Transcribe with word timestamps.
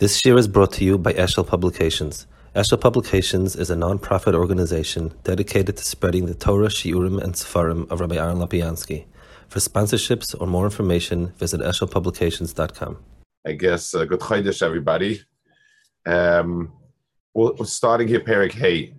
This 0.00 0.24
year 0.24 0.38
is 0.38 0.48
brought 0.48 0.72
to 0.72 0.84
you 0.86 0.96
by 0.96 1.12
Eshel 1.12 1.46
Publications. 1.46 2.26
Eshel 2.56 2.80
Publications 2.80 3.54
is 3.54 3.68
a 3.68 3.76
non-profit 3.76 4.34
organization 4.34 5.12
dedicated 5.24 5.76
to 5.76 5.84
spreading 5.84 6.24
the 6.24 6.32
Torah, 6.32 6.68
Shiurim, 6.68 7.22
and 7.22 7.34
Sefarim 7.34 7.86
of 7.90 8.00
Rabbi 8.00 8.16
Aaron 8.16 8.38
Lopiansky. 8.38 9.04
For 9.48 9.58
sponsorships 9.58 10.34
or 10.40 10.46
more 10.46 10.64
information, 10.64 11.34
visit 11.36 11.60
eshelpublications.com. 11.60 12.96
I 13.46 13.52
guess 13.52 13.94
uh, 13.94 14.06
good 14.06 14.20
Chodesh, 14.20 14.62
everybody. 14.62 15.20
Um, 16.06 16.72
we're, 17.34 17.52
we're 17.52 17.66
starting 17.66 18.08
here, 18.08 18.20
Perik 18.20 18.52
Hey. 18.52 18.94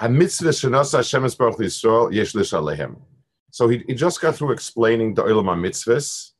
HaMitzvah 0.00 0.54
shenos 0.54 0.92
Hashem 0.92 1.24
es 1.24 1.34
Baruch 1.34 1.58
Yisrael 1.58 2.14
yesh. 2.14 2.36
So 3.50 3.66
he, 3.66 3.82
he 3.88 3.94
just 3.94 4.20
got 4.20 4.36
through 4.36 4.52
explaining 4.52 5.14
the 5.14 5.24
Olam 5.24 5.46
HaMitzvahs 5.46 6.30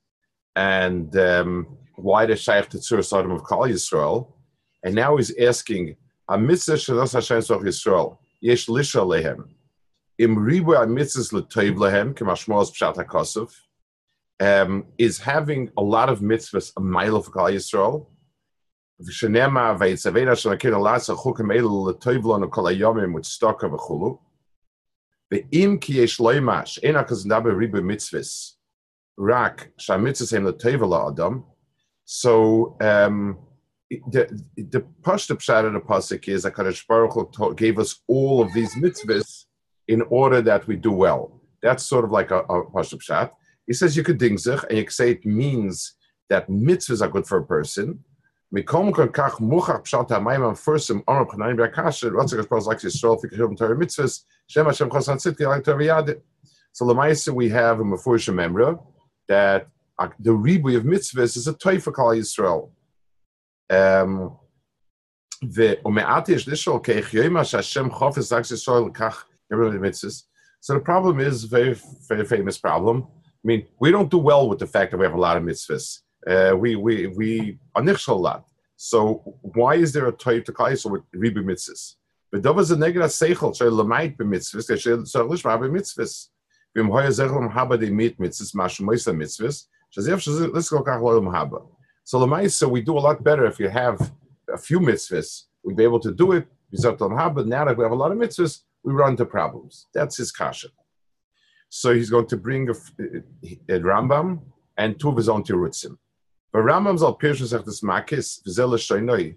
and 0.54 1.16
um, 1.16 1.76
why 1.96 2.26
does 2.26 2.40
Shaykh 2.40 2.68
to 2.70 2.78
Tzur 2.78 3.04
Sodom 3.04 3.32
of 3.32 3.44
Kal 3.46 3.60
Yisrael? 3.60 4.32
And 4.82 4.94
now 4.94 5.16
he's 5.16 5.36
asking, 5.36 5.96
a 6.28 6.38
mitzvah 6.38 6.74
Shalos 6.74 7.12
Hashem 7.12 7.38
Soch 7.38 7.62
Yisrael, 7.62 8.18
Yesh 8.40 8.66
Lisha 8.66 9.04
Lehem, 9.04 9.48
Im 10.18 10.38
Ribu 10.38 10.74
a 10.74 10.86
mitzvah 10.86 11.36
L'Toiv 11.36 11.76
Lehem, 11.76 12.14
Kemashmoz 12.14 12.72
Pshat 12.72 12.96
HaKosov, 12.96 13.52
um, 14.38 14.84
is 14.98 15.18
having 15.18 15.70
a 15.76 15.82
lot 15.82 16.08
of 16.08 16.20
mitzvahs 16.20 16.72
a 16.76 16.80
mile 16.80 17.16
of 17.16 17.32
Kal 17.32 17.44
Yisrael. 17.44 18.06
V'shenema 19.02 19.78
v'yitzavena 19.78 20.32
shalakir 20.32 20.72
alasa 20.72 21.16
chukim 21.16 21.54
elu 21.54 21.92
l'toiv 21.92 22.22
lonu 22.22 22.50
kol 22.50 22.64
hayomim 22.64 23.12
with 23.12 23.24
stoka 23.24 23.68
v'chulu. 23.68 24.18
Ve'im 25.32 25.80
ki 25.80 25.94
yesh 25.94 26.18
loimash, 26.18 26.78
ena 26.82 27.04
kazindabe 27.04 27.54
ribu 27.54 27.82
mitzvahs, 27.82 28.52
rak 29.18 29.70
shamitzvahs 29.78 30.32
hem 30.32 30.46
l'toiv 30.46 30.80
la'adam, 30.80 31.44
so 32.06 32.76
um, 32.80 33.38
the, 33.90 34.42
the 34.56 34.80
Pashta 35.02 35.36
Pshat 35.36 35.66
of 35.66 35.74
the 35.74 35.80
Pasuk 35.80 36.26
is 36.28 36.44
that 36.44 36.54
Kadosh 36.54 36.86
Baruch 36.86 37.36
Hu 37.36 37.54
gave 37.54 37.78
us 37.78 38.00
all 38.08 38.40
of 38.40 38.52
these 38.54 38.74
mitzvahs 38.76 39.44
in 39.86 40.00
order 40.02 40.40
that 40.40 40.66
we 40.66 40.76
do 40.76 40.92
well. 40.92 41.42
That's 41.62 41.84
sort 41.84 42.04
of 42.04 42.10
like 42.10 42.30
a, 42.30 42.38
a 42.38 42.64
Pashta 42.70 42.96
Pshat. 42.96 43.30
He 43.66 43.74
says 43.74 43.96
you 43.96 44.02
could 44.02 44.18
ding 44.18 44.38
zich, 44.38 44.62
and 44.68 44.78
you 44.78 44.84
could 44.84 44.94
say 44.94 45.10
it 45.10 45.26
means 45.26 45.94
that 46.30 46.48
mitzvahs 46.48 47.02
are 47.02 47.08
good 47.08 47.26
for 47.26 47.38
a 47.38 47.44
person, 47.44 48.02
Mikom 48.54 48.94
kon 48.94 49.08
kach 49.08 49.40
muchach 49.40 49.82
pshat 49.82 50.08
hamayim 50.08 50.46
am 50.48 50.54
firsim 50.54 51.02
omer 51.08 51.24
p'nayim 51.24 51.56
b'akasher 51.56 52.12
Ratzak 52.12 52.46
Hashpaz 52.46 52.66
like 52.66 52.78
Yisrael 52.78 53.20
fi 53.20 53.26
kishum 53.26 53.56
Torah 53.58 53.76
mitzvahs 53.76 54.22
Shem 54.46 54.66
Hashem 54.66 54.88
chos 54.88 55.08
hatzit 55.08 55.40
like 55.40 55.64
Torah 55.64 56.16
So 56.72 56.84
Lamaisa 56.84 57.34
we 57.34 57.48
have 57.48 57.80
a 57.80 57.82
Mefurish 57.82 58.32
Memra 58.32 58.80
that 59.26 59.68
the 60.18 60.30
ribui 60.30 60.76
of 60.76 60.84
mitzvahs 60.84 61.36
is 61.36 61.46
a 61.46 61.54
toy 61.54 61.80
for 61.80 61.92
Kal 61.92 62.08
Yisrael. 62.08 62.70
Um, 63.70 64.36
so 65.40 65.48
the 70.74 70.80
problem 70.82 71.20
is 71.20 71.44
a 71.44 71.46
very, 71.46 71.76
very 72.08 72.24
famous 72.24 72.58
problem. 72.58 73.06
I 73.06 73.44
mean, 73.44 73.66
we 73.78 73.90
don't 73.90 74.10
do 74.10 74.18
well 74.18 74.48
with 74.48 74.58
the 74.58 74.66
fact 74.66 74.90
that 74.90 74.98
we 74.98 75.04
have 75.04 75.14
a 75.14 75.20
lot 75.20 75.36
of 75.36 75.42
mitzvahs. 75.42 76.00
Uh, 76.26 76.56
we 76.56 76.74
we 76.74 77.06
we 77.06 77.58
anichshal 77.76 78.08
a 78.08 78.14
lot. 78.14 78.44
So 78.76 79.22
why 79.42 79.76
is 79.76 79.92
there 79.92 80.08
a 80.08 80.12
toy 80.12 80.40
to 80.40 80.52
Kal 80.52 80.66
Yisrael 80.66 80.92
with 80.92 81.02
ribu 81.12 81.42
mitzvahs? 81.42 81.94
But 82.32 82.42
that 82.42 82.54
was 82.54 82.70
a 82.70 82.76
negative 82.76 83.10
seichel. 83.10 83.54
So 83.54 83.70
lemait 83.70 84.16
be 84.18 84.24
mitzvahs. 84.24 85.06
So 85.08 85.28
lishma 85.28 85.60
be 85.60 85.68
mitzvahs. 85.68 86.28
Vim 86.74 86.88
hoya 86.88 87.08
zechlom 87.08 87.52
haba 87.52 87.78
de 87.78 87.90
mit 87.90 88.18
mitzvahs. 88.18 88.54
Mashu 88.54 88.82
moisa 88.82 89.14
mitzvahs. 89.14 89.66
Let's 89.96 90.68
go. 90.68 91.70
So 92.04 92.20
lemaisa 92.20 92.70
we 92.70 92.82
do 92.82 92.98
a 92.98 93.00
lot 93.00 93.22
better 93.24 93.46
if 93.46 93.58
you 93.58 93.68
have 93.68 94.12
a 94.52 94.58
few 94.58 94.80
mitzvahs. 94.80 95.44
We'd 95.64 95.76
be 95.76 95.84
able 95.84 96.00
to 96.00 96.12
do 96.12 96.32
it. 96.32 96.46
But 96.70 97.46
now 97.46 97.64
that 97.64 97.76
we 97.76 97.82
have 97.84 97.92
a 97.92 97.96
lot 97.96 98.12
of 98.12 98.18
mitzvahs, 98.18 98.62
we 98.84 98.92
run 98.92 99.10
into 99.12 99.24
problems. 99.24 99.86
That's 99.94 100.16
his 100.16 100.30
kasha. 100.30 100.68
So 101.68 101.94
he's 101.94 102.10
going 102.10 102.26
to 102.28 102.36
bring 102.36 102.68
a, 102.68 102.72
a, 102.72 103.80
Rambam 103.80 104.40
and 104.76 104.98
two 104.98 105.08
of 105.08 105.16
his 105.16 105.28
own 105.28 105.42
tirutzim. 105.42 105.96
Rambam 106.54 106.98
zal 106.98 107.18
pirschen 107.18 107.46
sagt 107.46 107.66
das 107.66 107.80
Makis, 107.80 108.40
v'zele 108.46 108.78
shoynoi. 108.78 109.36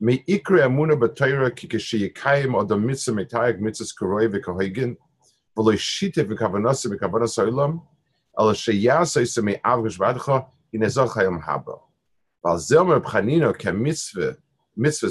Me 0.00 0.24
ikre 0.28 0.62
amuna 0.64 0.96
b'toira 0.96 1.54
ki 1.54 1.66
kashi 1.68 2.08
yikayim 2.08 2.54
od 2.54 2.70
a 2.70 2.76
mitzvah 2.76 3.12
metayag 3.12 3.60
mitzvahs 3.60 3.92
kuroi 4.00 4.28
v'kahoigin, 4.28 4.96
v'lo 5.56 5.78
shite 5.78 6.16
v'kavanose 6.28 6.86
v'kavanos 6.86 7.36
ha'olam, 7.36 7.82
mitzvah, 13.72 14.36
mitzvah. 14.76 15.10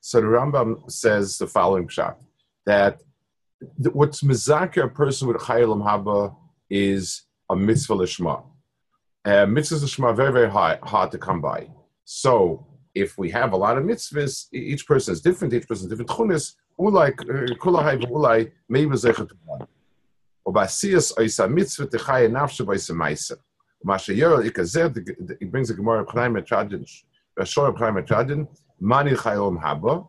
So 0.00 0.20
the 0.20 0.26
Rambam 0.26 0.90
says 0.90 1.38
the 1.38 1.46
following 1.46 1.88
pshat 1.88 2.16
that 2.66 3.00
what's 3.92 4.22
mizaka 4.22 4.84
a 4.84 4.88
person 4.88 5.28
with 5.28 5.38
chayalim 5.38 5.82
haba 5.82 6.36
is 6.70 7.22
a 7.50 7.56
mitzvah 7.56 7.94
lishma. 7.94 8.44
Uh, 9.24 9.46
mitzvahs 9.46 9.82
lishma 9.82 10.14
very 10.14 10.32
very 10.32 10.50
hard, 10.50 10.80
hard 10.82 11.10
to 11.12 11.18
come 11.18 11.40
by. 11.40 11.68
So 12.04 12.66
if 13.02 13.16
we 13.16 13.30
have 13.30 13.52
a 13.52 13.56
lot 13.56 13.78
of 13.78 13.84
mitzvahs, 13.84 14.46
each 14.52 14.86
person 14.86 15.12
is 15.12 15.20
different. 15.20 15.54
Each 15.54 15.68
person 15.68 15.84
is 15.84 15.90
different 15.90 16.10
chunis. 16.10 16.54
Ulai 16.78 17.10
uh, 17.10 17.54
kulahai 17.62 17.96
ulai 18.04 18.50
maybe 18.68 18.90
zechat 18.90 19.30
one. 19.44 19.66
Obasiyas 20.46 21.14
oisa 21.16 21.50
mitzvah 21.50 21.86
techaya 21.86 22.28
nafshe 22.28 22.64
b'oisa 22.66 22.94
ma'isa. 23.00 23.36
Masha 23.84 24.12
yerel 24.12 24.42
ikazeh. 24.48 25.38
He 25.38 25.46
brings 25.46 25.68
the 25.68 25.74
Gemara 25.74 26.02
of 26.02 26.08
Chaim 26.08 26.34
Etradin, 26.34 26.84
Shor 27.44 27.68
of 27.68 27.76
Chaim 27.76 27.94
Etradin. 27.94 28.48
Mani 28.80 29.12
chayalim 29.12 29.62
haba. 29.62 30.08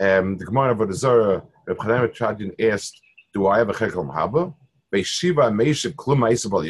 Um, 0.00 0.36
the 0.36 0.44
Gemara 0.44 0.78
of 0.78 0.94
Zorah 0.94 1.42
Reb 1.66 1.78
Chaim 1.78 2.08
Chadin 2.08 2.50
asked, 2.70 3.00
"Do 3.32 3.46
I 3.46 3.58
have 3.58 3.70
a 3.70 3.72
chekel 3.72 4.12
haba?" 4.14 4.54
Beishiva 4.92 5.46
Meishiv 5.60 5.94
Klum 5.94 6.20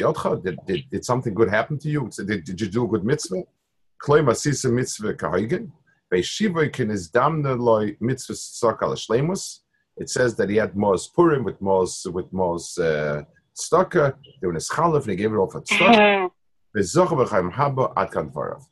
Yotcha. 0.01 0.43
Did, 0.43 0.57
did 0.65 0.89
did 0.91 1.05
something 1.05 1.33
good 1.33 1.49
happen 1.49 1.77
to 1.79 1.89
you? 1.89 2.09
Did, 2.15 2.43
did 2.43 2.59
you 2.61 2.67
do 2.67 2.85
a 2.85 2.87
good 2.87 3.05
mitzvah? 3.05 3.43
Masisa 4.01 4.71
Mitzvah 4.71 5.13
Kahigen. 5.13 5.71
Beishivoikin 6.13 6.91
is 6.91 7.09
Damna 7.11 7.59
Loy 7.59 7.95
Mitzvah 7.99 8.33
Shlemus. 8.33 9.59
It 9.97 10.09
says 10.09 10.35
that 10.35 10.49
he 10.49 10.55
had 10.55 10.75
Mos 10.75 11.07
Purim 11.07 11.43
with 11.43 11.61
Mos 11.61 12.05
with 12.05 12.31
Mos 12.31 12.77
uh. 12.77 13.23
They 13.71 13.77
were 14.43 14.49
in 14.49 14.55
his 14.55 14.69
chalif 14.69 15.01
and 15.01 15.09
he 15.09 15.15
gave 15.17 15.33
it 15.33 15.35
all 15.35 15.49
for 15.49 15.61
Staka. 15.61 16.29
Bezoch 16.75 17.09
B'Chaim 17.09 17.51
Haba 17.51 17.93
Adkan 17.95 18.31
Varav. 18.31 18.63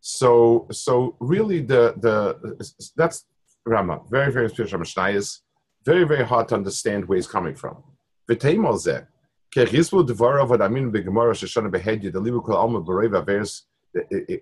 So 0.00 0.66
so 0.70 1.16
really 1.18 1.60
the 1.60 1.94
the 1.96 2.92
that's 2.94 3.24
Rama 3.64 4.02
very 4.10 4.30
very 4.30 4.50
spiritual 4.50 4.80
Mishnayos 4.80 5.40
very, 5.84 6.04
very 6.04 6.24
hard 6.24 6.48
to 6.48 6.54
understand 6.54 7.06
where 7.06 7.16
he's 7.16 7.26
coming 7.26 7.54
from. 7.54 7.82
V'teimol 8.28 8.74
zeh, 8.74 9.06
ke'chisbu 9.54 10.06
dvarav 10.06 10.48
what 10.50 10.60
I 10.60 10.68
mean 10.68 10.92
b'gemara 10.92 11.32
sheshana 11.32 11.70
behedya, 11.70 12.12
the 12.12 12.20
libu 12.20 12.44
kol 12.44 12.56
alma 12.56 12.82
b'reva 12.82 13.24
vers 13.24 13.64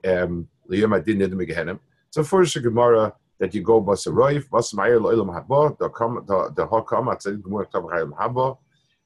um, 0.09 0.49
gehenim. 0.69 1.79
So 2.11 2.23
first 2.23 2.55
the 2.55 2.61
Gemara 2.61 3.15
that 3.39 3.55
you 3.55 3.63
go 3.63 3.81
bas 3.81 4.07
a 4.07 4.11
roif, 4.11 4.49
bas 4.51 4.73
ma'ir 4.73 5.01
lo'ilam 5.01 5.31
haba, 5.35 5.77
the 5.79 6.67
hakam 6.67 7.15
atzadik 7.15 7.43
gemara 7.43 7.67
tav 7.67 7.83
chayim 7.85 8.13
haba, 8.19 8.59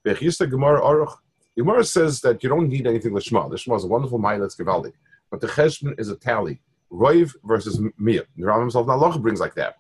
v'chista 0.06 0.48
Gemara 0.48 0.80
aruch. 0.80 1.16
Gemara 1.56 1.84
says 1.84 2.20
that 2.20 2.42
you 2.42 2.48
don't 2.48 2.68
need 2.68 2.86
anything 2.86 3.12
lishma. 3.12 3.50
Lishma 3.50 3.76
is 3.76 3.84
a 3.84 3.88
wonderful 3.88 4.18
ma'il, 4.18 4.44
it's 4.44 4.56
gewaldig. 4.56 4.92
But 5.30 5.40
the 5.40 5.48
cheshbon 5.48 5.98
is 5.98 6.08
a 6.08 6.16
tally. 6.16 6.60
Roiv 6.92 7.34
versus 7.44 7.80
mir. 7.98 8.24
The 8.36 8.44
Rambam 8.44 8.60
himself 8.60 8.86
Nalach 8.86 9.20
brings 9.20 9.40
like 9.40 9.54
that. 9.54 9.76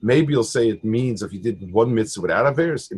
Maybe 0.00 0.32
you'll 0.32 0.44
say 0.44 0.68
it 0.68 0.84
means 0.84 1.22
if 1.22 1.32
you 1.32 1.40
did 1.40 1.72
one 1.72 1.92
mitzvah 1.94 2.22
without 2.22 2.54
Averis, 2.54 2.88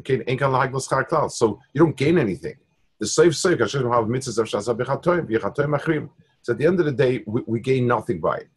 so 1.33 1.61
you 1.73 1.79
don't 1.79 1.97
gain 1.97 2.19
anything. 2.19 2.57
The 2.99 3.07
safe 3.07 3.35
safe 3.35 3.59
Hashem 3.59 3.91
have 3.91 4.05
mitzvahs 4.05 4.69
of 4.69 6.11
So 6.43 6.53
at 6.53 6.59
the 6.59 6.67
end 6.67 6.81
of 6.81 6.87
the 6.87 6.93
day, 6.93 7.23
we, 7.27 7.43
we 7.47 7.61
gain 7.61 7.87
nothing 7.87 8.21
by 8.21 8.37
it. 8.37 8.49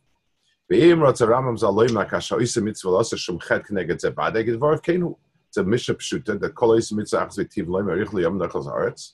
It's 5.53 5.59
a 5.59 5.63
Mishnah 5.63 5.93
Pshuta 5.93 6.39
that 6.39 6.55
Kol 6.55 6.69
Ois 6.69 6.91
Mitzvah 6.91 7.27
Achzvei 7.27 7.47
Tiv 7.47 7.67
Loim 7.67 7.91
Erich 7.91 8.09
Liyom 8.09 8.41
Nachos 8.41 8.65
Haaretz. 8.65 9.11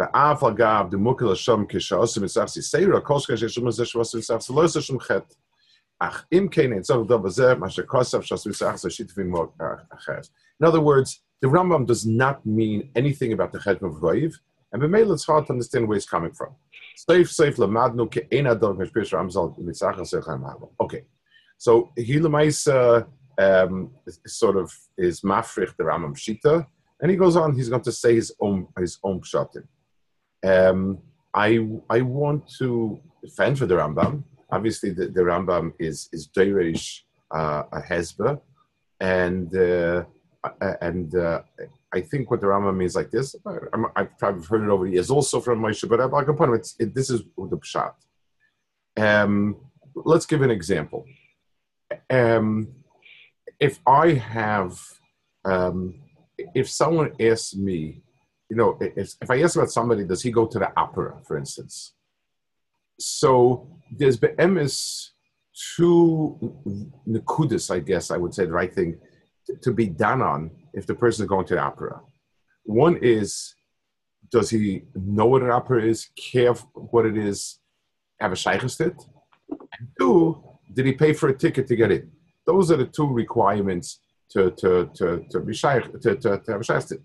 Ba'af 0.00 0.38
Agav 0.38 0.90
Demukil 0.90 1.28
Hashem 1.28 1.66
Kisha 1.66 1.98
Ois 1.98 2.18
Mitzvah 2.18 2.44
Achzvei 2.46 2.62
Seira 2.62 3.04
Kol 3.04 3.20
Shkash 3.20 3.42
Yeshum 3.42 3.64
Mitzvah 3.64 3.84
Shvah 3.84 4.14
Mitzvah 4.14 4.38
Achzvei 4.38 4.54
Lo 4.54 4.62
Yis 4.62 4.72
Hashem 4.72 4.98
in 10.60 10.66
other 10.66 10.80
words, 10.80 11.22
the 11.40 11.48
Rambam 11.48 11.86
does 11.86 12.06
not 12.06 12.44
mean 12.44 12.90
anything 12.94 13.32
about 13.32 13.52
the 13.52 13.60
Chet 13.60 13.82
of 13.82 13.92
Roiv, 13.94 14.34
and 14.72 14.82
B'meil 14.82 15.12
it's 15.12 15.24
hard 15.24 15.46
to 15.46 15.52
understand 15.52 15.88
where 15.88 15.96
he's 15.96 16.06
coming 16.06 16.32
from. 16.32 16.54
Okay, 20.80 21.04
so 21.58 21.92
Hilemaisa 21.98 23.06
um, 23.38 23.90
sort 24.26 24.56
of 24.56 24.72
is 24.98 25.20
mafrich 25.20 25.76
the 25.76 25.84
Rambam 25.84 26.14
Shita, 26.14 26.66
and 27.00 27.10
he 27.10 27.16
goes 27.16 27.36
on. 27.36 27.54
He's 27.54 27.68
going 27.68 27.82
to 27.82 27.92
say 27.92 28.14
his 28.14 28.34
own 28.40 28.68
his 28.78 28.98
own 29.02 29.20
pshatim. 29.20 29.66
Um, 30.44 30.98
I 31.32 31.66
I 31.90 32.00
want 32.02 32.50
to 32.58 33.00
defend 33.22 33.58
for 33.58 33.66
the 33.66 33.76
Rambam. 33.76 34.24
Obviously, 34.50 34.90
the, 34.90 35.06
the 35.08 35.22
Rambam 35.22 35.72
is 35.78 36.08
is 36.12 36.28
Deirish 36.28 37.00
uh, 37.30 37.64
a 37.72 37.80
Hezbollah, 37.80 38.40
and 39.00 39.54
uh, 39.56 40.04
and 40.80 41.14
uh, 41.14 41.42
I 41.92 42.00
think 42.00 42.30
what 42.30 42.40
the 42.40 42.46
Rambam 42.46 42.76
means 42.76 42.94
like 42.94 43.10
this. 43.10 43.34
I, 43.46 43.78
have 43.96 44.18
probably 44.18 44.44
heard 44.46 44.64
it 44.64 44.70
over 44.70 44.84
the 44.84 44.92
years, 44.92 45.10
also 45.10 45.40
from 45.40 45.60
Moshe, 45.60 45.88
but 45.88 46.10
like 46.10 46.28
upon 46.28 46.54
it, 46.54 46.68
it, 46.78 46.94
this 46.94 47.10
is 47.10 47.22
the 47.36 47.56
pshat. 47.56 47.94
Um, 48.96 49.56
let's 49.94 50.26
give 50.26 50.42
an 50.42 50.50
example. 50.50 51.04
Um, 52.10 52.68
if 53.58 53.80
I 53.86 54.12
have, 54.12 54.78
um, 55.44 56.02
if 56.54 56.68
someone 56.68 57.12
asks 57.20 57.54
me, 57.54 58.02
you 58.50 58.56
know, 58.56 58.78
if, 58.80 59.14
if 59.20 59.30
I 59.30 59.42
ask 59.42 59.56
about 59.56 59.70
somebody, 59.70 60.04
does 60.04 60.22
he 60.22 60.30
go 60.30 60.46
to 60.46 60.58
the 60.58 60.70
opera, 60.78 61.18
for 61.26 61.36
instance? 61.36 61.94
So 62.98 63.78
there's 63.90 64.16
be'emis 64.16 65.12
two 65.76 66.38
nakudis, 67.08 67.70
I 67.70 67.80
guess 67.80 68.10
I 68.10 68.16
would 68.16 68.34
say 68.34 68.44
the 68.44 68.52
right 68.52 68.72
thing, 68.72 68.98
to, 69.62 69.72
be 69.72 69.86
done 69.86 70.22
on 70.22 70.50
if 70.74 70.86
the 70.86 70.94
person 70.94 71.24
is 71.24 71.28
going 71.28 71.46
to 71.46 71.54
the 71.54 71.60
opera. 71.60 72.00
One 72.64 72.98
is, 73.00 73.54
does 74.30 74.50
he 74.50 74.82
know 74.94 75.26
what 75.26 75.42
an 75.42 75.50
opera 75.50 75.84
is, 75.84 76.10
care 76.16 76.52
what 76.74 77.06
it 77.06 77.16
is, 77.16 77.60
have 78.20 78.32
a 78.32 78.34
shaykhestit? 78.34 79.02
And 79.50 79.88
two, 79.98 80.42
did 80.74 80.86
he 80.86 80.92
pay 80.92 81.12
for 81.12 81.28
a 81.28 81.38
ticket 81.38 81.66
to 81.68 81.76
get 81.76 81.92
in? 81.92 82.10
Those 82.44 82.70
are 82.70 82.76
the 82.76 82.86
two 82.86 83.06
requirements 83.06 84.00
to, 84.30 84.50
to, 84.52 84.90
to, 84.94 85.24
to 85.30 85.40
be 85.40 85.54
shaykh, 85.54 85.92
to, 86.00 86.16
to, 86.16 86.38
to 86.38 86.52
have 86.52 86.60
a 86.60 86.64
shaykhestit. 86.64 87.04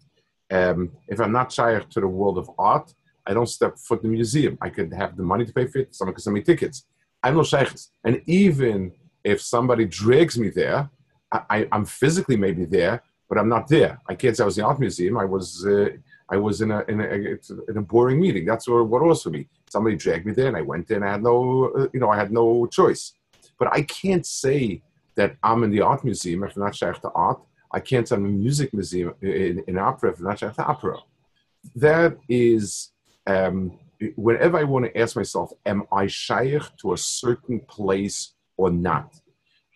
Um, 0.51 0.91
if 1.07 1.21
I'm 1.21 1.31
not 1.31 1.51
shaykh 1.51 1.89
to 1.89 2.01
the 2.01 2.07
world 2.07 2.37
of 2.37 2.49
art, 2.57 2.91
I 3.25 3.33
don't 3.33 3.47
step 3.47 3.77
foot 3.77 4.03
in 4.03 4.09
the 4.09 4.15
museum. 4.15 4.57
I 4.61 4.69
could 4.69 4.93
have 4.93 5.15
the 5.15 5.23
money 5.23 5.45
to 5.45 5.53
pay 5.53 5.67
for 5.67 5.79
it. 5.79 5.95
Someone 5.95 6.13
could 6.15 6.23
send 6.23 6.33
me 6.33 6.41
tickets. 6.41 6.85
I'm 7.23 7.35
no 7.35 7.43
shaykhs. 7.43 7.91
And 8.03 8.21
even 8.25 8.91
if 9.23 9.41
somebody 9.41 9.85
drags 9.85 10.37
me 10.37 10.49
there, 10.49 10.89
I, 11.31 11.67
am 11.71 11.85
physically 11.85 12.35
maybe 12.35 12.65
there, 12.65 13.03
but 13.29 13.37
I'm 13.37 13.47
not 13.47 13.67
there. 13.67 14.01
I 14.09 14.15
can't 14.15 14.35
say 14.35 14.43
I 14.43 14.45
was 14.45 14.57
in 14.57 14.63
the 14.63 14.67
art 14.67 14.79
museum. 14.79 15.17
I 15.17 15.25
was 15.25 15.65
uh, 15.65 15.89
I 16.29 16.37
was 16.37 16.61
in 16.61 16.71
a, 16.71 16.83
in 16.89 16.99
a 16.99 17.05
in 17.69 17.77
a 17.77 17.81
boring 17.81 18.19
meeting. 18.19 18.45
That's 18.45 18.67
what, 18.67 18.87
what 18.87 19.01
was 19.01 19.23
for 19.23 19.29
me. 19.29 19.47
Somebody 19.69 19.95
dragged 19.95 20.25
me 20.25 20.33
there, 20.33 20.47
and 20.47 20.57
I 20.57 20.61
went 20.61 20.87
there, 20.87 20.97
and 20.97 21.05
I 21.05 21.11
had 21.11 21.23
no 21.23 21.71
uh, 21.77 21.87
you 21.93 21.99
know 22.01 22.09
I 22.09 22.17
had 22.17 22.31
no 22.31 22.65
choice. 22.67 23.13
But 23.57 23.71
I 23.71 23.83
can't 23.83 24.25
say 24.25 24.81
that 25.15 25.37
I'm 25.43 25.63
in 25.63 25.71
the 25.71 25.81
art 25.81 26.03
museum 26.03 26.43
if 26.43 26.55
I'm 26.55 26.63
not 26.63 26.75
shaykh 26.75 26.99
to 27.01 27.11
art. 27.11 27.39
I 27.71 27.79
can't 27.79 28.07
say 28.07 28.15
I'm 28.15 28.25
in 28.25 28.31
a 28.31 28.37
music 28.37 28.73
museum 28.73 29.13
in, 29.21 29.63
in 29.67 29.77
opera 29.77 30.11
if 30.11 30.19
I'm 30.19 30.25
not 30.25 30.39
shaykh 30.39 30.53
to 30.55 30.65
opera. 30.65 30.97
That 31.75 32.17
is 32.27 32.91
um, 33.27 33.79
whenever 34.15 34.57
I 34.57 34.63
want 34.63 34.85
to 34.85 34.97
ask 34.97 35.15
myself, 35.15 35.51
am 35.65 35.83
I 35.91 36.07
shaykh 36.07 36.63
to 36.81 36.93
a 36.93 36.97
certain 36.97 37.59
place 37.61 38.33
or 38.57 38.71
not? 38.71 39.19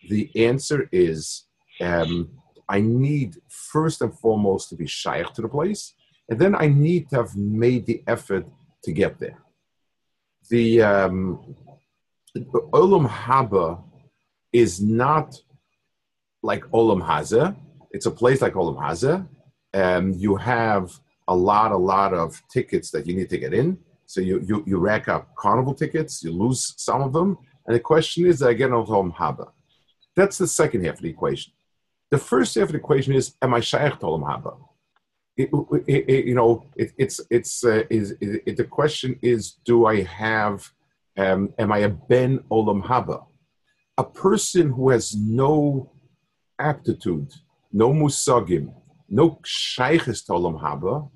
The 0.08 0.30
answer 0.36 0.88
is 0.92 1.44
um, 1.80 2.30
I 2.68 2.80
need 2.80 3.36
first 3.48 4.02
and 4.02 4.16
foremost 4.18 4.68
to 4.70 4.76
be 4.76 4.86
shaykh 4.86 5.32
to 5.34 5.42
the 5.42 5.48
place, 5.48 5.94
and 6.28 6.38
then 6.38 6.54
I 6.54 6.66
need 6.68 7.10
to 7.10 7.16
have 7.16 7.36
made 7.36 7.86
the 7.86 8.02
effort 8.06 8.46
to 8.84 8.92
get 8.92 9.18
there. 9.18 9.38
The 10.48 10.82
um, 10.82 11.56
Olam 12.36 13.08
Haba 13.08 13.82
is 14.52 14.80
not 14.80 15.36
like 16.42 16.64
Olam 16.66 17.02
Haza. 17.02 17.56
It's 17.90 18.06
a 18.06 18.10
place 18.10 18.40
like 18.40 18.54
Olam 18.54 18.78
Haza. 18.78 19.26
Um, 19.74 20.12
you 20.12 20.36
have 20.36 20.98
a 21.28 21.34
lot, 21.34 21.72
a 21.72 21.76
lot 21.76 22.14
of 22.14 22.40
tickets 22.48 22.90
that 22.90 23.06
you 23.06 23.14
need 23.14 23.30
to 23.30 23.38
get 23.38 23.52
in. 23.52 23.78
So 24.06 24.20
you, 24.20 24.40
you, 24.46 24.62
you 24.66 24.78
rack 24.78 25.08
up 25.08 25.34
carnival 25.34 25.74
tickets, 25.74 26.22
you 26.22 26.30
lose 26.32 26.74
some 26.76 27.02
of 27.02 27.12
them. 27.12 27.38
And 27.66 27.74
the 27.74 27.80
question 27.80 28.26
is, 28.26 28.42
I 28.42 28.54
get 28.54 28.72
on 28.72 28.86
Olam 28.86 29.14
Haba? 29.14 29.50
That's 30.14 30.38
the 30.38 30.46
second 30.46 30.84
half 30.84 30.94
of 30.94 31.02
the 31.02 31.10
equation. 31.10 31.52
The 32.10 32.18
first 32.18 32.54
half 32.54 32.64
of 32.64 32.72
the 32.72 32.78
equation 32.78 33.12
is, 33.12 33.34
am 33.42 33.54
I 33.54 33.60
shaykh 33.60 33.98
to 34.00 34.06
Haba? 34.06 34.56
It, 35.36 35.50
it, 35.86 36.04
it, 36.08 36.24
you 36.24 36.34
know, 36.34 36.64
it's 36.76 37.20
it's 37.28 37.62
uh, 37.62 37.82
is 37.90 38.14
the 38.18 38.66
question 38.70 39.18
is, 39.20 39.56
do 39.66 39.84
I 39.84 40.00
have, 40.02 40.72
um, 41.18 41.52
am 41.58 41.72
I 41.72 41.80
a 41.80 41.90
ben 41.90 42.38
olam 42.50 42.82
haba? 42.82 43.26
A 43.98 44.04
person 44.04 44.70
who 44.70 44.88
has 44.88 45.14
no 45.14 45.92
aptitude, 46.58 47.34
no 47.70 47.92
musagim, 47.92 48.72
no 49.10 49.38
shaykhis 49.44 50.24
to 50.24 50.32
olam 50.32 50.58
haba, 50.58 51.10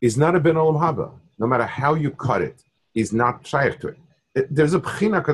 is 0.00 0.16
not 0.16 0.34
a 0.36 0.40
ben 0.40 0.54
olam 0.54 0.78
haba. 0.80 1.12
No 1.38 1.46
matter 1.46 1.66
how 1.66 1.94
you 1.94 2.10
cut 2.10 2.42
it, 2.42 2.62
he's 2.92 3.12
not 3.12 3.46
shaykh 3.46 3.78
to 3.80 3.88
it. 3.88 3.98
There's 4.54 4.74
a 4.74 4.80
pchina 4.80 5.24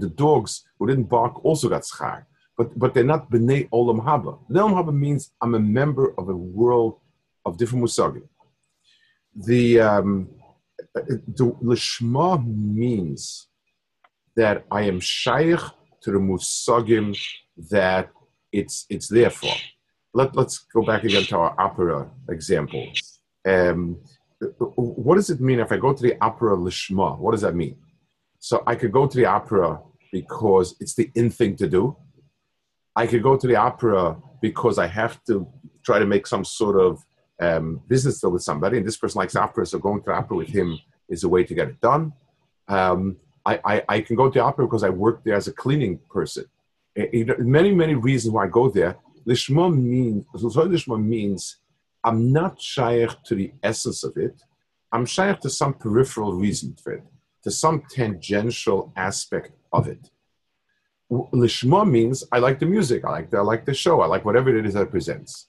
The 0.00 0.08
dogs 0.08 0.64
who 0.78 0.86
didn't 0.86 1.04
bark 1.04 1.44
also 1.44 1.68
got 1.68 1.82
schar, 1.82 2.24
but 2.56 2.78
but 2.78 2.94
they're 2.94 3.04
not 3.04 3.30
bnei 3.30 3.68
olam 3.70 4.04
haba. 4.04 4.38
Olam 4.50 4.72
haba 4.74 4.94
means 4.94 5.32
I'm 5.40 5.54
a 5.54 5.60
member 5.60 6.14
of 6.18 6.28
a 6.28 6.36
world 6.36 6.98
of 7.46 7.56
different 7.56 7.84
musagim. 7.84 8.28
The 9.34 9.80
um, 9.80 10.28
the 10.94 11.56
lishma 11.62 12.44
means 12.44 13.48
that 14.36 14.64
I 14.70 14.82
am 14.82 15.00
shaykh 15.00 15.60
to 16.02 16.10
the 16.12 16.18
musagim 16.18 17.16
that 17.70 18.10
it's 18.52 18.86
it's 18.88 19.08
there 19.08 19.30
for. 19.30 19.54
Let, 20.12 20.34
let's 20.34 20.58
go 20.58 20.82
back 20.82 21.04
again 21.04 21.22
to 21.24 21.36
our 21.36 21.54
opera 21.60 22.10
example. 22.28 22.84
Um, 23.46 23.98
what 24.58 25.16
does 25.16 25.30
it 25.30 25.40
mean 25.40 25.60
if 25.60 25.70
I 25.72 25.76
go 25.76 25.92
to 25.92 26.02
the 26.02 26.16
opera 26.20 26.56
lishma? 26.56 27.18
What 27.18 27.32
does 27.32 27.42
that 27.42 27.54
mean? 27.54 27.76
So 28.38 28.62
I 28.66 28.74
could 28.74 28.92
go 28.92 29.06
to 29.06 29.16
the 29.16 29.26
opera 29.26 29.80
because 30.12 30.76
it's 30.80 30.94
the 30.94 31.10
in 31.14 31.30
thing 31.30 31.56
to 31.56 31.68
do. 31.68 31.96
I 32.96 33.06
could 33.06 33.22
go 33.22 33.36
to 33.36 33.46
the 33.46 33.56
opera 33.56 34.16
because 34.40 34.78
I 34.78 34.86
have 34.86 35.22
to 35.24 35.46
try 35.84 35.98
to 35.98 36.06
make 36.06 36.26
some 36.26 36.44
sort 36.44 36.80
of 36.80 37.04
um, 37.40 37.80
business 37.88 38.20
deal 38.20 38.30
with 38.30 38.42
somebody, 38.42 38.78
and 38.78 38.86
this 38.86 38.96
person 38.96 39.18
likes 39.18 39.36
opera, 39.36 39.64
so 39.66 39.78
going 39.78 40.02
to 40.02 40.12
opera 40.12 40.36
with 40.36 40.48
him 40.48 40.78
is 41.08 41.24
a 41.24 41.28
way 41.28 41.44
to 41.44 41.54
get 41.54 41.68
it 41.68 41.80
done. 41.80 42.12
Um, 42.68 43.16
I, 43.44 43.60
I, 43.64 43.82
I, 43.88 44.00
can 44.02 44.16
go 44.16 44.28
to 44.28 44.38
the 44.38 44.44
opera 44.44 44.66
because 44.66 44.84
I 44.84 44.90
work 44.90 45.24
there 45.24 45.34
as 45.34 45.48
a 45.48 45.52
cleaning 45.52 45.98
person. 46.10 46.44
It, 46.94 47.28
it, 47.28 47.40
many, 47.40 47.72
many 47.72 47.94
reasons 47.94 48.32
why 48.32 48.44
I 48.44 48.48
go 48.48 48.68
there. 48.68 48.96
Lishma 49.26 49.74
means, 49.74 50.24
lishma 50.34 51.02
means 51.02 51.56
I'm 52.02 52.32
not 52.32 52.60
shaykh 52.60 53.10
to 53.24 53.34
the 53.34 53.52
essence 53.62 54.04
of 54.04 54.16
it. 54.16 54.42
I'm 54.92 55.06
shaykh 55.06 55.40
to 55.40 55.50
some 55.50 55.74
peripheral 55.74 56.34
reason 56.34 56.76
for 56.82 56.92
it, 56.92 57.04
to 57.44 57.50
some 57.50 57.82
tangential 57.90 58.92
aspect 58.96 59.52
of 59.72 59.86
it. 59.86 60.10
Lishma 61.10 61.88
means 61.88 62.24
I 62.32 62.38
like 62.38 62.58
the 62.58 62.66
music, 62.66 63.04
I 63.04 63.10
like 63.10 63.30
the, 63.30 63.38
I 63.38 63.42
like 63.42 63.64
the 63.66 63.74
show, 63.74 64.00
I 64.00 64.06
like 64.06 64.24
whatever 64.24 64.56
it 64.56 64.64
is 64.64 64.74
that 64.74 64.82
it 64.82 64.90
presents. 64.90 65.46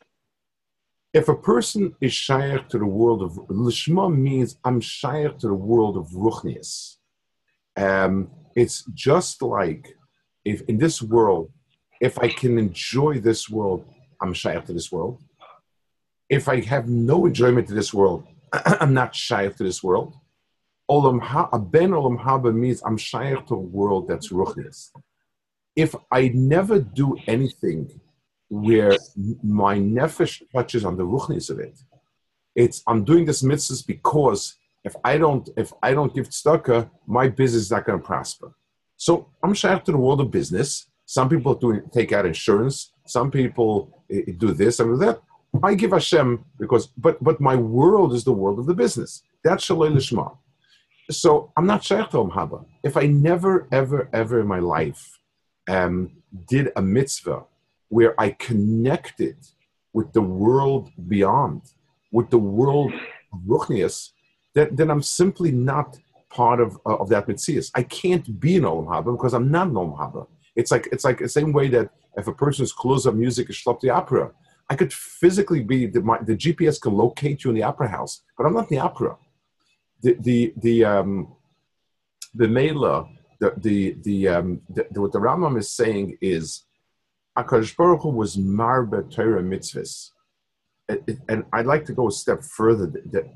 If 1.13 1.27
a 1.27 1.35
person 1.35 1.93
is 2.01 2.13
shaykh 2.13 2.69
to 2.69 2.79
the 2.79 2.85
world 2.85 3.21
of 3.21 3.33
lishma 3.47 4.13
means 4.13 4.57
I'm 4.63 4.79
shaykh 4.79 5.37
to 5.39 5.47
the 5.47 5.53
world 5.53 5.97
of 5.97 6.07
ruchnias. 6.07 6.97
Um, 7.75 8.31
it's 8.55 8.83
just 8.93 9.41
like 9.41 9.95
if 10.45 10.61
in 10.63 10.77
this 10.77 11.01
world, 11.01 11.51
if 11.99 12.17
I 12.17 12.29
can 12.29 12.57
enjoy 12.57 13.19
this 13.19 13.49
world, 13.49 13.85
I'm 14.21 14.33
shaykh 14.33 14.65
to 14.65 14.73
this 14.73 14.91
world 14.91 15.21
if 16.31 16.47
I 16.47 16.61
have 16.61 16.87
no 16.87 17.25
enjoyment 17.25 17.67
to 17.67 17.73
this 17.73 17.93
world, 17.93 18.25
I'm 18.53 18.93
not 18.93 19.13
shy 19.13 19.49
to 19.49 19.63
this 19.63 19.83
world. 19.83 20.15
Olam 20.89 21.19
ben 21.71 21.91
olam 21.91 22.17
haba 22.23 22.55
means 22.55 22.81
I'm 22.85 22.97
shy 22.97 23.35
to 23.47 23.53
a 23.53 23.65
world 23.77 24.07
that's 24.07 24.29
ruchnis. 24.29 24.91
If 25.75 25.93
I 26.09 26.31
never 26.33 26.79
do 26.79 27.17
anything 27.27 27.99
where 28.49 28.97
my 29.43 29.77
nefesh 29.77 30.41
touches 30.53 30.83
on 30.85 30.95
the 30.97 31.05
ruchnis 31.05 31.49
of 31.49 31.59
it, 31.59 31.77
it's 32.55 32.81
I'm 32.87 33.03
doing 33.03 33.25
this 33.25 33.41
mitzvahs 33.43 33.85
because 33.85 34.55
if 34.85 34.95
I 35.03 35.17
don't 35.17 35.49
if 35.57 35.73
I 35.83 35.93
don't 35.93 36.13
give 36.15 36.29
tzedakah, 36.29 36.89
my 37.07 37.27
business 37.27 37.63
is 37.63 37.71
not 37.71 37.85
going 37.85 37.99
to 37.99 38.05
prosper. 38.05 38.53
So 38.95 39.29
I'm 39.43 39.53
shy 39.53 39.77
to 39.77 39.91
the 39.91 39.97
world 39.97 40.21
of 40.21 40.31
business. 40.31 40.87
Some 41.05 41.27
people 41.27 41.55
do 41.55 41.81
take 41.91 42.13
out 42.13 42.25
insurance. 42.25 42.93
Some 43.05 43.31
people 43.31 44.05
eh, 44.09 44.31
do 44.37 44.53
this 44.53 44.79
and 44.79 45.01
that. 45.01 45.19
I 45.63 45.75
give 45.75 45.91
Hashem 45.91 46.45
because, 46.59 46.87
but 46.97 47.21
but 47.23 47.41
my 47.41 47.55
world 47.55 48.13
is 48.13 48.23
the 48.23 48.31
world 48.31 48.59
of 48.59 48.65
the 48.65 48.73
business. 48.73 49.21
That's 49.43 49.67
shaloi 49.67 49.91
lishma. 49.91 50.37
So 51.09 51.51
I'm 51.57 51.65
not 51.65 51.83
shaykh 51.83 52.09
to 52.11 52.17
haba. 52.17 52.65
If 52.83 52.95
I 52.95 53.05
never, 53.07 53.67
ever, 53.71 54.09
ever 54.13 54.39
in 54.39 54.47
my 54.47 54.59
life 54.59 55.19
um, 55.67 56.11
did 56.47 56.71
a 56.75 56.81
mitzvah 56.81 57.43
where 57.89 58.19
I 58.19 58.31
connected 58.31 59.35
with 59.93 60.13
the 60.13 60.21
world 60.21 60.89
beyond, 61.09 61.63
with 62.11 62.29
the 62.29 62.37
world 62.37 62.93
of 63.33 63.39
ruchnias, 63.45 64.11
then, 64.53 64.73
then 64.73 64.89
I'm 64.89 65.01
simply 65.01 65.51
not 65.51 65.97
part 66.29 66.61
of 66.61 66.79
uh, 66.85 66.95
of 66.95 67.09
that 67.09 67.27
mitzvah. 67.27 67.63
I 67.75 67.83
can't 67.83 68.39
be 68.39 68.55
an 68.55 68.63
olam 68.63 68.87
haba 68.87 69.11
because 69.17 69.33
I'm 69.33 69.51
not 69.51 69.67
an 69.67 69.73
olam 69.73 69.97
haba. 69.97 70.27
It's 70.55 70.71
like 70.71 70.87
it's 70.91 71.03
like 71.03 71.19
the 71.19 71.29
same 71.29 71.51
way 71.51 71.67
that 71.69 71.89
if 72.15 72.27
a 72.27 72.33
person 72.33 72.63
is 72.63 72.71
close 72.71 73.05
up 73.05 73.15
music 73.15 73.49
is 73.49 73.57
shlop 73.57 73.81
the 73.81 73.89
opera, 73.89 74.31
I 74.71 74.75
could 74.75 74.93
physically 74.93 75.61
be 75.61 75.85
the, 75.85 75.99
my, 75.99 76.17
the 76.19 76.37
GPS 76.43 76.81
can 76.81 76.93
locate 76.93 77.43
you 77.43 77.49
in 77.49 77.57
the 77.57 77.63
opera 77.63 77.89
house, 77.89 78.21
but 78.37 78.45
I'm 78.45 78.53
not 78.53 78.71
in 78.71 78.77
the 78.77 78.83
opera. 78.83 79.17
The 80.01 80.15
the 80.27 80.53
the 80.55 80.85
um, 80.85 81.35
the 82.33 82.47
mela 82.47 83.09
the 83.41 83.53
the 83.57 83.97
the, 84.01 84.27
um, 84.29 84.61
the, 84.69 84.87
the 84.89 85.01
what 85.01 85.11
the 85.11 85.19
Rambam 85.19 85.59
is 85.59 85.69
saying 85.69 86.17
is 86.21 86.63
Akash 87.37 87.75
Baruch 87.75 88.03
Hu 88.03 88.11
was 88.11 88.37
marbe 88.37 89.11
Torah 89.13 89.43
mitzvahs. 89.43 90.11
and 91.27 91.43
I'd 91.51 91.65
like 91.73 91.83
to 91.87 91.93
go 91.93 92.07
a 92.07 92.11
step 92.11 92.41
further. 92.41 92.87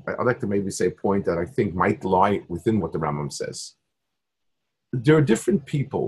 I'd 0.08 0.24
like 0.30 0.40
to 0.40 0.46
maybe 0.46 0.70
say 0.70 0.86
a 0.86 0.90
point 1.06 1.26
that 1.26 1.36
I 1.36 1.44
think 1.44 1.74
might 1.74 2.02
lie 2.02 2.40
within 2.48 2.80
what 2.80 2.92
the 2.94 2.98
Rambam 2.98 3.30
says. 3.30 3.74
There 4.90 5.16
are 5.18 5.32
different 5.32 5.66
people 5.66 6.06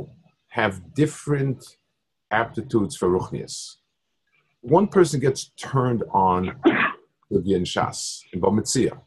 have 0.60 0.94
different 0.94 1.76
aptitudes 2.30 2.96
for 2.96 3.10
ruchnias. 3.10 3.74
One 4.62 4.88
person 4.88 5.20
gets 5.20 5.50
turned 5.56 6.02
on 6.12 6.60
Shas, 7.32 8.22
in 8.32 8.40
Bamitzia. 8.40 9.00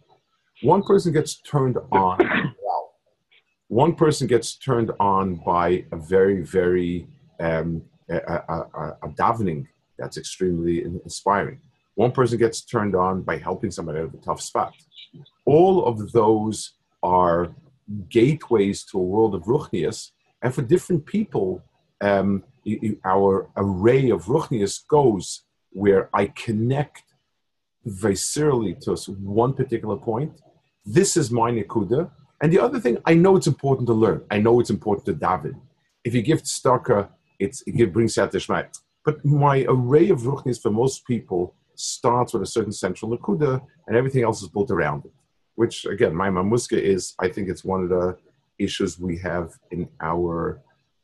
One 0.64 0.84
person 0.84 1.12
gets 1.12 1.42
turned 1.42 1.78
on 1.92 2.56
one 3.72 3.96
person 3.96 4.28
gets 4.28 4.58
turned 4.58 4.92
on 5.00 5.36
by 5.46 5.86
a 5.94 5.96
very, 5.96 6.42
very 6.42 7.08
um, 7.40 7.82
a, 8.10 8.18
a, 8.18 8.98
a, 9.02 9.08
davening 9.18 9.66
that's 9.98 10.18
extremely 10.18 10.84
inspiring. 10.84 11.62
One 11.96 12.12
person 12.12 12.38
gets 12.38 12.60
turned 12.66 12.96
on 12.98 13.22
by 13.22 13.38
helping 13.38 13.72
somebody 13.72 14.00
out 14.00 14.08
of 14.08 14.14
a 14.14 14.18
tough 14.18 14.42
spot. 14.42 14.74
All 15.46 15.86
of 15.86 16.12
those 16.12 16.74
are 17.02 17.56
gateways 18.10 18.84
to 18.88 19.00
a 19.00 19.04
world 19.04 19.36
of 19.36 19.44
ruchnias, 19.44 20.12
and 20.42 20.54
for 20.54 20.64
different 20.64 21.06
people, 21.06 21.64
um, 22.02 22.44
our 23.06 23.50
array 23.58 24.10
of 24.10 24.26
ruchnias 24.26 24.86
goes 24.88 25.44
where 25.72 26.10
I 26.14 26.28
connect 26.28 27.04
viscerally 27.88 28.80
to 28.82 29.12
one 29.14 29.54
particular 29.54 29.98
point. 29.98 30.34
This 30.86 31.18
is 31.18 31.32
my 31.32 31.52
nikuda, 31.52 32.12
and 32.42 32.52
the 32.52 32.60
other 32.60 32.80
thing, 32.80 32.98
I 33.06 33.14
know 33.14 33.36
it's 33.36 33.48
important 33.48 33.88
to 33.88 33.94
learn. 33.94 34.24
I 34.32 34.40
know 34.40 34.60
it's 34.60 34.72
important 34.72 35.06
to 35.06 35.14
daven. 35.14 35.56
If 36.04 36.16
you 36.16 36.22
give 36.24 36.42
tzedakah, 36.42 37.10
it 37.40 37.94
brings 37.94 38.18
out 38.18 38.32
the 38.32 38.40
shmai. 38.40 38.68
But 39.06 39.24
my 39.26 39.66
array 39.68 40.10
of 40.10 40.22
ruchnis 40.22 40.62
for 40.62 40.72
most 40.72 41.06
people 41.06 41.56
starts 41.76 42.34
with 42.34 42.44
a 42.44 42.48
certain 42.48 42.72
central 42.72 43.16
nakuda, 43.16 43.62
and 43.88 43.96
everything 43.96 44.24
else 44.24 44.42
is 44.42 44.50
built 44.50 44.72
around 44.72 45.06
it. 45.06 45.12
Which 45.56 45.86
again, 45.86 46.16
my 46.16 46.30
mamuska 46.30 46.80
is. 46.80 47.14
I 47.20 47.30
think 47.30 47.50
it's 47.50 47.64
one 47.64 47.84
of 47.84 47.90
the 47.90 48.18
issues 48.58 49.00
we 49.00 49.18
have 49.20 49.52
in 49.72 49.90
our 50.00 50.62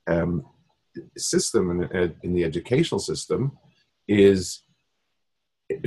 um, 0.07 0.45
system 1.18 1.72
in, 1.72 1.84
uh, 1.84 2.10
in 2.24 2.34
the 2.34 2.44
educational 2.44 3.00
system 3.00 3.58
is 4.08 4.63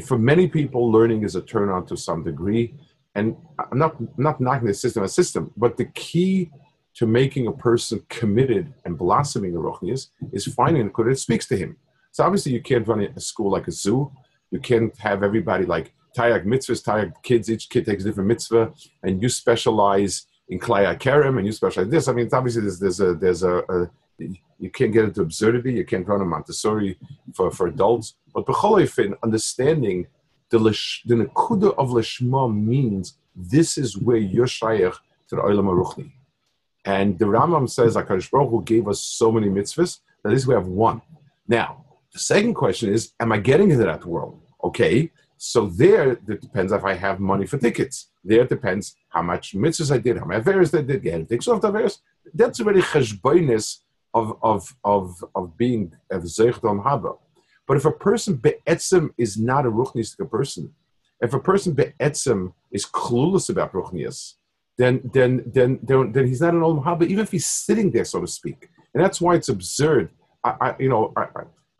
for 0.05 0.19
many 0.19 0.47
people 0.47 0.93
learning 0.93 1.23
is 1.23 1.37
a 1.37 1.43
turn 1.43 1.69
on 1.71 1.87
to 1.87 1.97
some 1.97 2.23
degree 2.23 2.75
and 3.15 3.37
I'm 3.59 3.79
not 3.79 3.97
not 4.19 4.41
knocking 4.41 4.69
the 4.69 4.75
system 4.75 5.03
as 5.03 5.15
system, 5.15 5.53
but 5.57 5.77
the 5.77 5.87
key 5.87 6.51
to 6.95 7.07
making 7.07 7.47
a 7.47 7.53
person 7.53 8.05
committed 8.09 8.73
and 8.85 8.99
blossoming 8.99 9.55
a 9.55 9.59
ruchnias 9.59 10.09
is 10.33 10.47
finding 10.47 10.87
a 10.87 11.05
that 11.05 11.19
speaks 11.19 11.47
to 11.49 11.57
him. 11.57 11.77
So 12.13 12.25
obviously 12.25 12.53
you 12.53 12.63
can't 12.63 12.87
run 12.87 13.01
a 13.01 13.21
school 13.21 13.51
like 13.51 13.69
a 13.69 13.73
zoo. 13.73 14.13
You 14.51 14.61
can't 14.61 14.97
have 14.99 15.23
everybody 15.23 15.65
like 15.65 15.93
Tayag 16.17 16.45
mitzvahs, 16.45 16.85
Tayag 16.85 17.13
kids, 17.23 17.51
each 17.51 17.69
kid 17.69 17.87
takes 17.87 18.03
a 18.05 18.09
different 18.09 18.29
mitzvah, 18.29 18.73
and 19.05 19.23
you 19.23 19.29
specialize 19.29 20.27
in 20.49 20.59
Klaya 20.59 20.99
Kerem 20.99 21.39
and 21.39 21.47
you 21.47 21.53
specialize 21.53 21.89
this. 21.89 22.09
I 22.09 22.13
mean, 22.13 22.29
obviously 22.33 22.63
there's, 22.63 22.81
there's 22.81 23.01
a, 23.01 23.15
there's 23.15 23.43
a, 23.45 23.59
a, 23.59 23.91
you 24.61 24.71
can't 24.71 24.93
get 24.93 25.05
into 25.05 25.23
absurdity. 25.23 25.73
You 25.73 25.85
can't 25.85 26.07
run 26.07 26.21
a 26.21 26.25
Montessori 26.25 26.99
for, 27.35 27.51
for 27.51 27.67
adults. 27.67 28.15
But 28.35 28.47
B'cholifin, 28.47 29.15
understanding 29.23 30.07
the, 30.51 30.59
lish, 30.59 31.03
the 31.07 31.15
Nakuda 31.15 31.75
of 31.79 31.89
Lishma 31.89 32.55
means 32.55 33.17
this 33.35 33.79
is 33.79 33.97
where 33.97 34.19
you're 34.19 34.47
Shaykh 34.47 34.93
to 35.29 35.37
the 35.37 35.43
Olam 35.43 35.67
Aruchni. 35.73 36.13
And 36.85 37.19
the 37.19 37.25
Rambam 37.25 37.69
says, 37.69 37.97
HaKadosh 37.97 38.31
Baruch 38.31 38.51
Hu 38.51 38.63
gave 38.63 38.87
us 38.87 39.01
so 39.01 39.33
many 39.33 39.49
mitzvahs, 39.49 40.01
that 40.23 40.33
is 40.33 40.47
we 40.47 40.55
have 40.55 40.67
one. 40.67 41.01
Now, 41.49 41.85
the 42.13 42.19
second 42.19 42.55
question 42.55 42.93
is, 42.93 43.13
am 43.19 43.33
I 43.33 43.39
getting 43.39 43.71
into 43.71 43.85
that 43.85 44.05
world? 44.05 44.43
Okay, 44.63 45.11
so 45.39 45.67
there, 45.67 46.13
it 46.13 46.41
depends 46.41 46.73
if 46.73 46.85
I 46.85 46.95
have 46.95 47.19
money 47.19 47.47
for 47.47 47.57
tickets. 47.57 48.11
There 48.23 48.43
it 48.43 48.51
depends 48.51 48.97
how 49.09 49.23
much 49.23 49.55
mitzvahs 49.55 49.91
I 49.91 49.99
did, 49.99 50.19
how 50.19 50.27
many 50.27 50.43
averes 50.43 50.77
I 50.77 50.83
did, 50.83 51.03
get 51.03 51.29
takes 51.29 51.49
off 51.49 51.63
the 51.63 51.73
averes. 51.73 51.99
That's 52.35 52.61
already 52.61 52.83
cheshboinus 52.83 53.79
of, 54.15 54.37
of, 54.43 54.75
of, 54.85 55.25
of 55.35 55.57
being 55.57 55.93
of 56.11 56.23
Zeich 56.23 56.61
Dom 56.61 56.83
Haba. 56.83 57.17
But 57.67 57.77
if 57.77 57.85
a 57.85 57.93
person 57.93 58.37
be'etzim 58.37 59.11
is 59.17 59.39
not 59.39 59.67
a 59.67 59.71
ruchnistic 59.71 60.29
person, 60.31 60.75
if 61.21 61.35
a 61.35 61.41
person 61.41 61.73
be'etzim 61.73 62.53
is 62.73 62.85
clueless 62.87 63.49
about 63.49 63.73
ruchnias, 63.73 64.35
then, 64.77 65.01
then, 65.13 65.45
then, 65.47 65.79
then, 65.83 66.13
then 66.13 66.27
he's 66.27 66.41
not 66.41 66.55
an 66.55 66.61
olam 66.61 66.83
haba, 66.83 67.03
even 67.05 67.21
if 67.21 67.31
he's 67.31 67.47
sitting 67.47 67.91
there, 67.91 68.05
so 68.05 68.21
to 68.21 68.27
speak. 68.27 68.69
And 68.95 69.05
that's 69.05 69.21
why 69.21 69.35
it's 69.35 69.49
absurd. 69.49 70.11
I, 70.43 70.55
I 70.61 70.75
you 70.79 70.89
know, 70.89 71.13
I, 71.17 71.27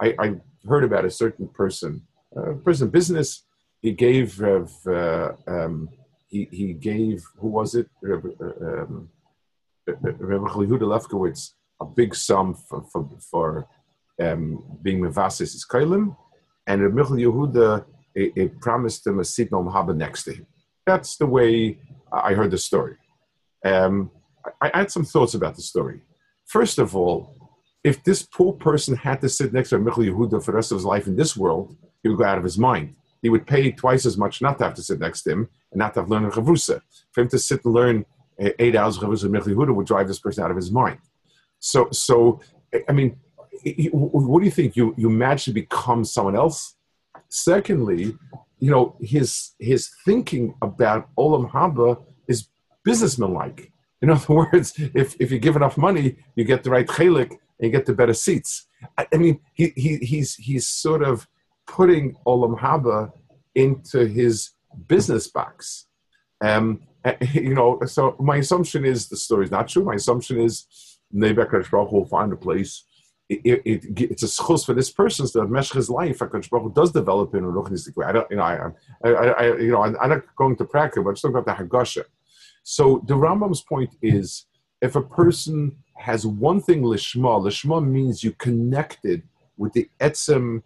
I, 0.01 0.15
I, 0.19 0.35
heard 0.69 0.85
about 0.85 1.07
a 1.07 1.11
certain 1.11 1.49
person, 1.49 2.03
a 2.37 2.53
person 2.53 2.89
in 2.89 2.91
business. 2.91 3.45
He 3.81 3.93
gave, 3.93 4.39
uh, 4.43 5.33
um, 5.49 5.89
he, 6.29 6.47
he 6.53 6.75
gave, 6.75 7.25
who 7.39 7.49
was 7.49 7.75
it? 7.75 7.89
Rabbi 8.03 8.29
um, 8.39 9.09
Yehuda 9.89 10.87
Lefkowitz, 10.93 11.55
a 11.81 11.85
big 11.85 12.15
sum 12.15 12.55
for, 12.55 12.83
for, 12.93 13.09
for 13.31 13.67
um, 14.23 14.79
being 14.83 15.01
Mevasis 15.01 15.55
is 15.55 15.67
Kailim, 15.71 16.17
and 16.67 16.83
Reb 16.83 16.95
Michal 16.95 17.17
Yehuda 17.17 17.85
it, 18.15 18.33
it 18.37 18.61
promised 18.61 19.07
him 19.07 19.21
a 19.21 19.25
seat 19.25 19.51
no 19.53 19.63
Haba 19.65 19.97
next 19.97 20.25
to 20.25 20.35
him. 20.35 20.47
That's 20.87 21.17
the 21.17 21.27
way 21.27 21.79
I 22.13 22.35
heard 22.35 22.51
the 22.51 22.59
story. 22.59 22.97
Um, 23.65 24.11
I, 24.61 24.71
I 24.75 24.79
had 24.79 24.91
some 24.91 25.05
thoughts 25.05 25.35
about 25.35 25.57
the 25.57 25.63
story. 25.63 26.03
First 26.47 26.79
of 26.79 26.97
all, 26.97 27.37
if 27.85 28.03
this 28.05 28.23
poor 28.23 28.53
person 28.53 28.97
had 28.97 29.21
to 29.23 29.29
sit 29.29 29.53
next 29.53 29.71
to 29.71 29.79
Reb 29.79 29.87
Michal 29.87 30.05
Yehuda 30.05 30.45
for 30.45 30.51
the 30.53 30.57
rest 30.57 30.73
of 30.73 30.77
his 30.77 30.85
life 30.85 31.07
in 31.07 31.17
this 31.17 31.37
world, 31.37 31.77
he 32.03 32.09
would 32.09 32.19
go 32.19 32.25
out 32.25 32.39
of 32.39 32.45
his 32.45 32.59
mind. 32.59 32.95
He 33.23 33.29
would 33.29 33.47
pay 33.47 33.71
twice 33.71 34.07
as 34.07 34.17
much 34.17 34.41
not 34.41 34.59
to 34.59 34.65
have 34.65 34.75
to 34.75 34.83
sit 34.83 34.99
next 34.99 35.23
to 35.23 35.33
him 35.33 35.49
and 35.73 35.79
not 35.79 35.95
to 35.95 36.01
have 36.01 36.11
learned 36.11 36.33
Chavrusa. 36.33 36.81
For 37.13 37.21
him 37.23 37.29
to 37.29 37.39
sit 37.39 37.65
and 37.65 37.75
learn 37.75 38.07
eight 38.39 38.75
hours 38.75 38.97
of 38.97 39.03
Chavrusa 39.03 39.31
Michal 39.31 39.53
Yehuda 39.53 39.75
would 39.75 39.87
drive 39.87 40.09
this 40.09 40.19
person 40.19 40.43
out 40.43 40.51
of 40.51 40.57
his 40.57 40.71
mind. 40.71 40.99
So, 41.61 41.89
so 41.93 42.41
I 42.89 42.93
mean, 42.93 43.19
what 43.93 44.41
do 44.41 44.45
you 44.45 44.51
think? 44.51 44.77
You 44.77 44.95
you 44.97 45.37
to 45.37 45.53
become 45.53 46.05
someone 46.05 46.37
else. 46.37 46.75
Secondly, 47.29 48.17
you 48.59 48.71
know 48.71 48.97
his 49.01 49.53
his 49.59 49.91
thinking 50.05 50.55
about 50.63 51.09
olam 51.17 51.51
haba 51.51 52.03
is 52.27 52.49
businessmanlike. 52.85 53.73
In 54.03 54.11
other 54.15 54.35
words, 54.35 54.75
if 54.79 55.15
if 55.21 55.31
you 55.31 55.39
give 55.39 55.57
enough 55.57 55.77
money, 55.77 56.17
you 56.35 56.45
get 56.45 56.65
the 56.65 56.71
right 56.71 56.87
chelik 56.87 57.31
and 57.31 57.67
you 57.67 57.71
get 57.71 57.87
the 57.87 57.93
better 57.93 58.15
seats. 58.15 58.67
I, 58.97 59.07
I 59.13 59.17
mean, 59.19 59.41
he, 59.53 59.73
he 59.77 59.97
he's 59.99 60.35
he's 60.37 60.67
sort 60.67 61.03
of 61.03 61.29
putting 61.67 62.17
olam 62.27 62.59
haba 62.59 63.13
into 63.55 64.07
his 64.07 64.51
business 64.87 65.29
box. 65.29 65.87
Um, 66.41 66.83
you 67.33 67.55
know, 67.55 67.79
so 67.87 68.17
my 68.19 68.37
assumption 68.37 68.85
is 68.85 69.09
the 69.09 69.17
story 69.17 69.45
is 69.45 69.51
not 69.51 69.69
true. 69.69 69.85
My 69.85 69.95
assumption 69.95 70.41
is 70.41 70.67
Nebuchadnezzar 71.13 71.91
will 71.91 72.07
find 72.07 72.33
a 72.33 72.37
place 72.37 72.85
it, 73.31 73.63
it, 73.65 74.01
it's 74.11 74.25
a 74.25 74.27
schus 74.27 74.67
for 74.67 74.75
this 74.75 74.91
person 74.91 75.27
so 75.27 75.41
that 75.41 75.49
mesh 75.49 75.71
his 75.71 75.89
life 75.89 76.19
HaKadosh 76.19 76.51
Baruch 76.51 76.75
does 76.75 76.91
develop 76.91 77.35
in 77.35 77.45
a 77.45 77.47
ruchnistic 77.47 77.97
way. 77.97 78.07
I 78.07 78.13
don't, 78.13 78.29
you 78.31 78.37
know, 78.37 78.43
I, 78.43 78.71
I, 79.05 79.11
I 79.11 79.57
you 79.57 79.71
know, 79.71 79.83
I'm, 79.83 79.97
I'm, 80.01 80.11
not 80.11 80.23
going 80.35 80.57
to 80.57 80.65
practice, 80.65 81.03
but 81.05 81.11
I'm 81.11 81.15
talking 81.15 81.37
about 81.37 81.47
the 81.47 81.65
Hagasha. 81.65 82.05
So 82.65 83.05
the 83.07 83.15
Rambam's 83.15 83.63
point 83.63 83.91
is, 84.03 84.47
if 84.83 84.97
a 84.97 85.03
person 85.03 85.77
has 85.97 86.27
one 86.27 86.61
thing 86.61 86.83
lishma, 86.83 87.41
lishma 87.41 87.87
means 87.87 88.25
you 88.25 88.33
connected 88.33 89.23
with 89.57 89.73
the 89.75 89.89
etzem 90.01 90.63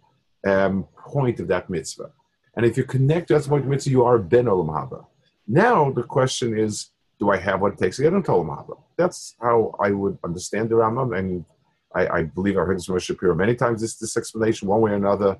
um, 0.47 0.87
point 0.97 1.39
of 1.39 1.47
that 1.49 1.69
mitzvah. 1.69 2.11
And 2.55 2.65
if 2.65 2.77
you 2.77 2.83
connect 2.83 3.27
to 3.27 3.35
that 3.35 3.47
point 3.47 3.65
of 3.65 3.69
mitzvah, 3.69 3.91
you 3.91 4.03
are 4.03 4.17
ben 4.17 4.45
olam 4.45 4.69
haba. 4.69 5.05
Now 5.47 5.91
the 5.91 6.03
question 6.03 6.57
is, 6.57 6.89
do 7.19 7.29
I 7.29 7.37
have 7.37 7.61
what 7.61 7.73
it 7.73 7.77
takes 7.77 7.97
to 7.97 8.03
get 8.03 8.13
into 8.13 8.31
olam 8.31 8.47
haba? 8.47 8.81
that's 8.97 9.35
how 9.41 9.75
I 9.79 9.91
would 9.91 10.17
understand 10.23 10.69
the 10.69 10.75
Rambam, 10.75 11.17
and 11.17 11.45
I, 11.93 12.07
I 12.07 12.23
believe 12.23 12.57
I 12.57 12.61
heard 12.61 12.77
this 12.77 12.85
from 12.85 12.99
Shapiro 12.99 13.35
many 13.35 13.55
times. 13.55 13.81
This 13.81 13.95
this 13.97 14.17
explanation, 14.17 14.67
one 14.67 14.81
way 14.81 14.91
or 14.91 14.95
another, 14.95 15.37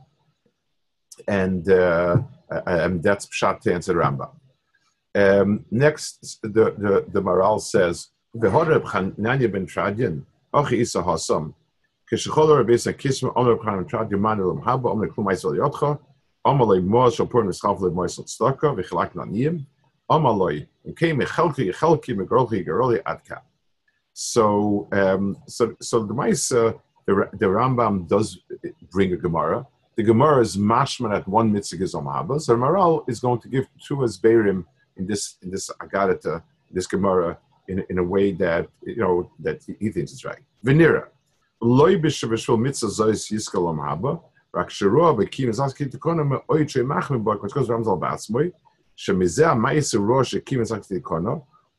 and 1.28 1.70
uh, 1.70 2.18
and 2.66 3.04
that's 3.04 3.26
pshat 3.28 3.62
to 3.62 3.74
answer 3.74 3.94
Rambam. 3.94 4.32
Um, 5.16 5.66
next, 5.72 6.40
the 6.42 6.50
the, 6.50 7.06
the 7.08 7.22
Maharal 7.22 7.62
says 7.62 8.10
v'horeb 8.36 8.84
Chananya 8.84 9.52
ben 9.52 9.66
Tradian 9.66 10.26
och 10.54 10.72
isa 10.72 11.02
hasam 11.02 11.54
kishchol 12.12 12.58
Rabbi 12.58 12.74
Yisna 12.74 12.94
kisma 12.94 13.32
omer 13.36 13.56
Chanan 13.58 13.88
Tradian 13.90 14.20
manulam 14.20 14.64
haba 14.64 14.92
omer 14.92 15.08
klum 15.08 15.28
aisol 15.28 15.58
yotcha 15.58 16.00
omer 16.46 16.66
le 16.66 16.82
moaz 16.82 17.16
shopur 17.18 17.44
nischaf 17.44 17.80
le 17.80 17.92
moaz 17.92 18.20
tzedaka 18.20 18.76
v'chilak 18.76 19.14
naniyim 19.14 19.66
so, 24.18 24.88
um, 24.94 25.38
so, 25.46 25.76
so 25.82 26.06
the 26.06 26.14
Maisa, 26.14 26.70
uh, 26.70 26.78
the, 27.06 27.30
the 27.34 27.46
Rambam 27.46 28.08
does 28.08 28.40
bring 28.90 29.12
a 29.12 29.18
Gemara. 29.18 29.68
The 29.98 30.04
Gemara 30.04 30.40
is 30.42 30.56
mashman 30.56 31.14
at 31.14 31.28
one 31.28 31.52
mitzvah 31.52 31.84
is 31.84 31.94
omhaba. 31.94 32.40
So 32.40 32.56
Maharal 32.56 33.08
is 33.10 33.20
going 33.20 33.42
to 33.42 33.50
give 33.50 33.68
two 33.86 33.98
asberim 33.98 34.64
in 34.96 35.06
this 35.06 35.36
in 35.42 35.52
this 35.52 35.70
agadata, 35.82 36.42
this 36.72 36.88
Gemara, 36.88 37.38
in, 37.68 37.84
in 37.90 37.98
a 37.98 38.04
way 38.04 38.32
that 38.32 38.70
you 38.84 38.98
know 38.98 39.30
that 39.40 39.62
he 39.80 39.90
thinks 39.90 40.14
is 40.14 40.24
right. 40.24 40.44
Venera, 40.66 41.08
loy 41.62 41.98
b'shavishul 41.98 42.60
mitzvah 42.60 42.88
zois 42.88 43.30
yiskal 43.32 43.76
omhaba. 43.76 44.22
Rak 44.54 44.70
shirua 44.70 45.14
b'kim 45.14 45.50
zaskit 45.50 45.92
tekonim 45.92 46.42
oitre 46.48 46.86
machmim 46.86 47.22
Because 47.22 47.52
kotkos 47.52 47.68
ramzal 47.68 48.00
batzmoi. 48.00 48.54
שמזה 48.97 49.51
המייס 49.51 49.95
רוע 49.95 50.25
שקים 50.25 50.61
אז 50.61 50.73
כי 50.73 50.99
תקונה 50.99 51.31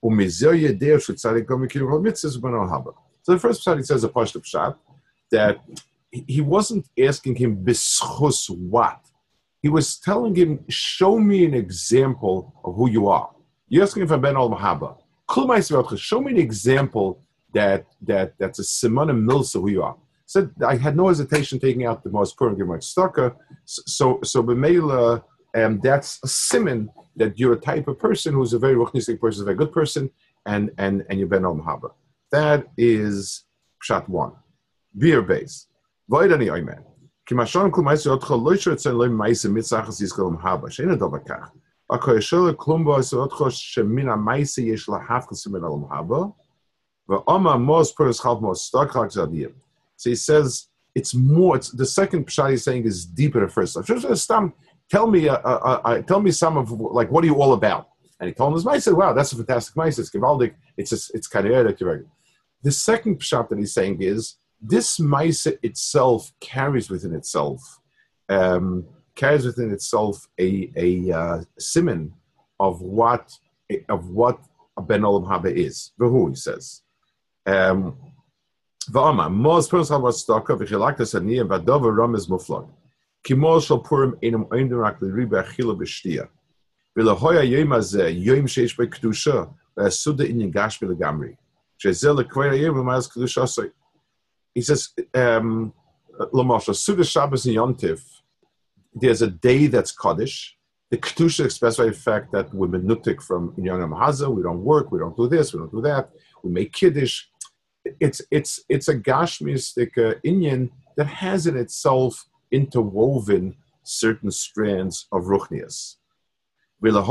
ומזה 0.04 0.56
ידע 0.56 1.00
שצריך 1.00 1.50
גם 1.50 1.68
כאילו 1.70 1.90
כל 1.92 2.00
מצווה 2.00 2.42
בנו 2.42 2.76
הבא. 2.76 2.92
So 3.24 3.34
the 3.34 3.40
first 3.40 3.62
pshat 3.62 3.78
he 3.78 3.84
says 3.84 4.04
a 4.04 4.10
pashtup 4.10 4.46
shot 4.46 4.74
that 5.32 5.58
he 6.12 6.42
wasn't 6.42 6.86
asking 7.10 7.36
him 7.36 7.52
bischus 7.66 8.50
what. 8.50 9.02
He 9.62 9.70
was 9.70 9.98
telling 10.00 10.36
him, 10.36 10.52
show 10.70 11.20
me 11.20 11.46
an 11.46 11.54
example 11.54 12.38
of 12.66 12.76
who 12.76 12.90
you 12.90 13.08
are. 13.08 13.30
You're 13.70 13.84
asking 13.84 14.02
him 14.04 14.10
for 14.10 14.18
Ben 14.18 14.36
al 14.36 14.50
Mahaba. 14.50 14.98
Show 15.98 16.20
me 16.20 16.32
an 16.32 16.38
example 16.38 17.22
that 17.54 17.86
that 18.02 18.34
that's 18.40 18.60
a 18.60 18.64
simon 18.64 19.10
and 19.12 19.30
milsa 19.30 19.62
who 19.62 19.70
you 19.70 19.84
are. 19.84 19.96
Said 20.26 20.50
I 20.66 20.76
had 20.76 20.96
no 20.98 21.08
hesitation 21.08 21.60
taking 21.60 21.86
out 21.86 22.04
the 22.04 22.10
most 22.10 22.38
poor 22.38 22.50
and 22.50 22.58
giving 22.58 22.72
my 22.72 22.80
stalker. 22.80 23.36
So 23.66 24.20
so 24.24 24.44
b'meila, 24.44 25.24
um, 25.57 25.81
that's 25.83 26.19
a 26.23 26.29
simon 26.29 26.91
that 27.17 27.39
you're 27.39 27.55
a 27.55 27.61
type 27.61 27.89
of 27.89 27.99
person 27.99 28.35
who's 28.35 28.53
a 28.53 28.59
very 28.59 28.75
ruchnistic 28.75 29.21
person, 29.21 29.43
a 29.43 29.47
very 29.47 29.57
good 29.57 29.73
person, 29.73 30.11
and 30.45 30.71
and 30.79 31.05
and 31.09 31.19
you're 31.19 31.29
ben 31.29 31.43
haba. 31.43 31.91
That 32.31 32.67
is 32.77 33.45
shot 33.81 34.09
one. 34.09 34.33
Beer 34.97 35.23
base. 35.23 35.67
Voidani 36.11 36.49
oimen. 36.51 36.83
Kimashon 37.29 37.71
kumais 37.71 38.07
yotcha 38.07 38.37
loisho 38.39 38.73
etzen 38.73 38.95
loim 38.95 39.17
maise 39.17 39.47
mitzachas 39.47 40.01
yiskolom 40.01 40.41
haba. 40.43 40.65
Sheina 40.65 40.99
dover 40.99 41.21
kach. 41.21 41.51
Akoyeshele 41.91 42.55
klumbo 42.55 42.99
yotcha 42.99 43.51
shemina 43.51 44.23
maise 44.23 44.59
yesh 44.59 44.87
lahafkas 44.87 45.47
min 45.51 45.63
alam 45.63 45.89
haba. 45.91 46.35
Ve'oma 47.09 47.61
mos 47.61 47.93
peres 47.93 48.21
chalv 48.21 48.43
mos 48.43 48.71
starkach 48.71 49.13
zadiyim. 49.17 49.55
So 49.97 50.11
he 50.11 50.17
says, 50.17 50.69
it's 50.95 51.15
more, 51.15 51.57
it's, 51.57 51.71
the 51.71 51.87
second 51.87 52.27
pshat 52.27 52.51
he's 52.51 52.65
saying 52.65 52.85
is 52.85 53.05
deeper 53.05 53.41
than 53.41 53.49
the 53.49 53.53
first. 53.53 53.77
I'm 53.77 53.85
just 53.85 54.03
going 54.03 54.15
to 54.15 54.55
tell 54.91 55.07
me, 55.07 55.29
uh, 55.29 55.37
uh, 55.37 55.81
uh, 55.85 56.03
tell 56.03 56.21
me 56.21 56.31
some 56.31 56.57
of, 56.57 56.71
like, 56.71 57.11
what 57.11 57.25
are 57.25 57.27
you 57.27 57.41
all 57.41 57.53
about? 57.53 57.89
And 58.19 58.29
he 58.29 58.35
told 58.35 58.51
him 58.51 58.55
his 58.55 58.65
mice. 58.65 58.87
wow, 58.87 59.13
that's 59.13 59.33
a 59.33 59.37
fantastic 59.37 59.77
mice. 59.77 59.99
It's 59.99 60.11
Givaldic. 60.11 60.55
It's, 60.77 60.91
just, 60.91 61.15
it's 61.15 61.27
kind 61.27 61.47
of 61.47 61.77
The 62.63 62.73
second 62.73 63.21
pshat 63.21 63.49
that 63.49 63.59
he's 63.59 63.75
saying 63.75 64.01
is, 64.01 64.37
this 64.61 64.99
mice 64.99 65.47
itself 65.47 66.33
carries 66.41 66.89
within 66.89 67.15
itself 67.15 67.61
um, 68.29 68.87
carries 69.15 69.45
within 69.45 69.73
itself 69.73 70.27
a 70.39 70.71
a 70.77 71.13
uh, 71.13 71.41
simon 71.59 72.13
of 72.61 72.81
what 72.81 73.33
of 73.89 74.11
what 74.11 74.39
a 74.77 74.83
ben 74.83 75.03
olam 75.03 75.27
haba 75.27 75.53
is. 75.53 75.93
Who 75.99 76.29
he 76.29 76.35
says. 76.35 76.83
Um, 77.45 77.97
V'ama 78.91 79.33
mos 79.33 79.69
pros 79.69 79.89
hava 79.89 80.09
staka 80.09 80.57
v'chilak 80.59 80.97
tasani 80.99 81.41
and 81.41 81.51
vadova 81.51 81.95
rames 81.97 82.27
muflag. 82.29 82.69
He 94.55 94.63
says, 94.63 94.91
um, 95.15 95.75
Lamosha, 96.33 96.75
Suda 96.75 97.05
Shabbos 97.05 97.47
and 97.47 97.55
there's 98.95 99.23
a 99.23 99.27
day 99.29 99.67
that's 99.67 99.93
Kaddish. 99.93 100.57
The 100.91 100.97
Kedusha 100.97 101.45
expressed 101.45 101.79
by 101.79 101.87
the 101.87 101.93
fact 101.93 102.33
that 102.33 102.55
we're 102.55 102.69
menutik 102.69 103.21
from 103.21 103.53
Inyan 103.59 103.91
Haza, 103.91 104.35
we 104.35 104.43
don't 104.43 104.65
work, 104.65 104.91
we 104.91 104.99
don't 104.99 105.17
do 105.17 105.29
this, 105.29 105.53
we 105.53 105.59
don't 105.59 105.73
do 105.73 105.83
that, 105.83 106.11
we 106.43 106.51
make 106.51 106.73
Kiddush. 106.73 107.25
It's, 108.01 108.23
it's, 108.31 108.65
it's 108.69 108.89
a 108.89 108.99
Gashmistic 108.99 109.99
uh, 109.99 110.15
Inyan 110.25 110.71
that 110.97 111.07
has 111.07 111.47
in 111.47 111.57
itself 111.57 112.25
interwoven 112.52 113.56
certain 113.84 114.32
strands 114.32 115.08
of 115.12 115.24
Ruchnias. 115.24 115.98
So 116.84 117.04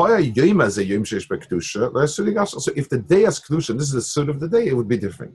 if 2.74 2.88
the 2.88 2.98
day 3.06 3.22
has 3.22 3.40
Kedusha, 3.40 3.70
and 3.70 3.78
this 3.80 3.88
is 3.88 3.92
the 3.92 4.02
suit 4.02 4.28
of 4.28 4.40
the 4.40 4.48
day, 4.48 4.66
it 4.66 4.74
would 4.74 4.88
be 4.88 4.96
different. 4.96 5.34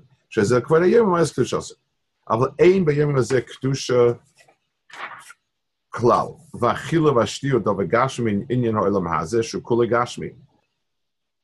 אבל 2.30 2.48
אין 2.60 2.86
בימים 2.86 3.16
הזה 3.16 3.42
קדושה 3.42 4.12
כלל, 5.90 6.28
ואכילה 6.60 7.12
והשתיות 7.12 7.64
דבר 7.64 7.84
גשמי 7.84 8.32
עניין 8.50 8.76
העולם 8.76 9.08
הזה, 9.08 9.44
שהוא 9.44 9.64
כולה 9.64 9.88
גשמי. 9.88 10.30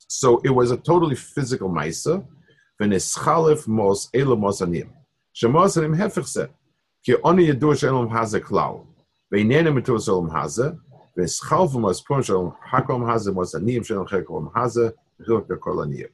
So 0.09 0.41
it 0.43 0.51
was 0.51 0.71
a 0.71 0.77
totally 0.77 1.15
physical 1.15 1.69
maisa, 1.69 2.19
ונסחלף 2.81 3.67
מוס 3.67 4.11
אלו 4.15 4.37
מוס 4.37 4.61
עניים. 4.61 4.89
שמוס 5.33 5.77
עניים 5.77 5.93
הפך 5.93 6.27
זה, 6.27 6.45
Ki 7.06 7.14
oni 7.22 7.46
shalom 7.46 7.76
shalom 7.76 8.10
as 8.12 8.34
shalom 12.26 12.52
hakom 12.68 13.00
mos 13.36 13.52
shalom 15.24 16.08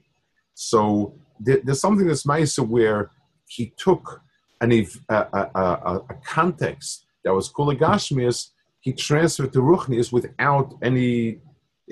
So 0.52 1.14
there's 1.40 1.81
something 1.81 2.07
that's 2.07 2.26
nice 2.26 2.59
where 2.59 3.11
he 3.48 3.72
took 3.78 4.20
an, 4.61 4.70
a, 4.72 4.87
a, 5.09 5.50
a, 5.55 6.02
a 6.11 6.14
context 6.26 7.07
that 7.24 7.33
was 7.33 7.50
kulagashmias, 7.50 8.50
he 8.81 8.92
transferred 8.92 9.55
to 9.55 9.61
ruchnias 9.61 10.12
without 10.12 10.74
any 10.83 11.38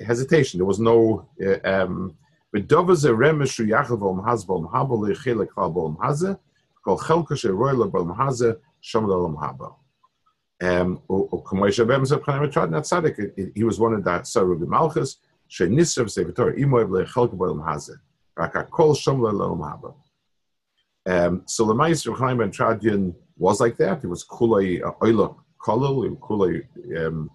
hesitation. 0.05 0.59
There 0.59 0.65
was 0.65 0.79
no. 0.79 1.27
Uh, 1.43 1.57
um, 1.67 2.15
Kol 6.83 6.97
chelka 6.97 7.37
she'royla 7.37 7.89
b'lmhaze 7.91 8.57
um 10.61 11.01
he 13.55 13.63
was 13.63 13.79
one 13.79 13.93
of 13.93 14.03
that 14.03 14.23
Sarug 14.23 14.67
Malchus, 14.67 15.17
Shenisrav 15.49 16.09
Sevitor, 16.09 16.53
Imoy 16.53 16.85
Lechelka 16.87 17.35
Bolam 17.35 17.67
Haze. 17.67 17.97
Rakakol 18.37 18.95
Shomla 18.95 19.33
Lom 19.33 19.59
Haba. 19.59 19.93
Um, 21.05 21.43
so 21.47 21.65
the 21.65 21.73
Meister 21.73 22.13
Chaim 22.13 22.37
ben 22.37 22.51
Tradian 22.51 23.13
was 23.37 23.59
like 23.59 23.77
that. 23.77 24.03
It 24.03 24.07
was 24.07 24.23
Kulei 24.25 24.83
uh, 24.83 24.91
Oila 25.01 25.35
Kolel, 25.59 26.17
Kulei 26.19 26.65
um, 27.05 27.29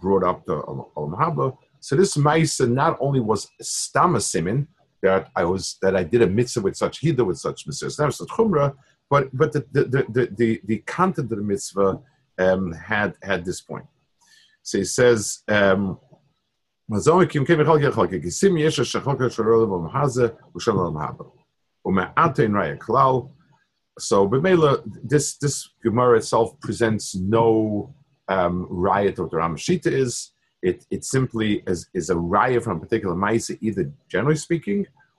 brought 0.00 0.24
up 0.24 0.44
the 0.46 0.60
Olam 0.62 1.18
Haba. 1.18 1.56
So 1.80 1.96
this 1.96 2.16
Meister 2.16 2.66
not 2.66 2.96
only 3.00 3.20
was 3.20 3.48
Stama 3.62 4.20
Simin, 4.20 4.66
that 5.02 5.30
I 5.36 5.44
was 5.44 5.76
that 5.82 5.94
I 5.94 6.02
did 6.02 6.22
a 6.22 6.26
mitzvah 6.26 6.62
with 6.62 6.76
such 6.76 7.00
hida 7.00 7.24
with 7.24 7.38
such 7.38 7.66
mitzvah, 7.66 7.90
such 7.90 8.16
chumrah, 8.28 8.74
but 9.10 9.28
but 9.36 9.52
the 9.52 9.66
the, 9.72 9.84
the 9.84 10.28
the 10.36 10.60
the 10.64 10.78
content 10.78 11.32
of 11.32 11.38
the 11.38 11.44
mitzvah 11.44 12.00
um, 12.38 12.72
had 12.72 13.14
had 13.22 13.44
this 13.44 13.60
point. 13.60 13.86
So 14.62 14.78
he 14.78 14.84
says. 14.84 15.42
Um, 15.48 15.98
so 23.98 24.26
this 25.04 25.36
this 25.36 25.68
Gemara 25.82 26.18
itself 26.18 26.58
presents 26.60 27.14
no 27.14 27.94
um, 28.28 28.66
riot 28.70 29.18
of 29.18 29.30
the 29.30 29.36
Ramashita 29.36 29.92
is. 29.92 30.32
It, 30.60 30.84
it 30.90 31.04
simply 31.04 31.62
is, 31.68 31.88
is 31.94 32.10
a 32.10 32.16
riot 32.16 32.64
from 32.64 32.78
a 32.78 32.80
particular 32.80 33.14
Maisa, 33.14 33.56
either 33.60 33.92
generally 34.08 34.36
speaking, 34.36 34.86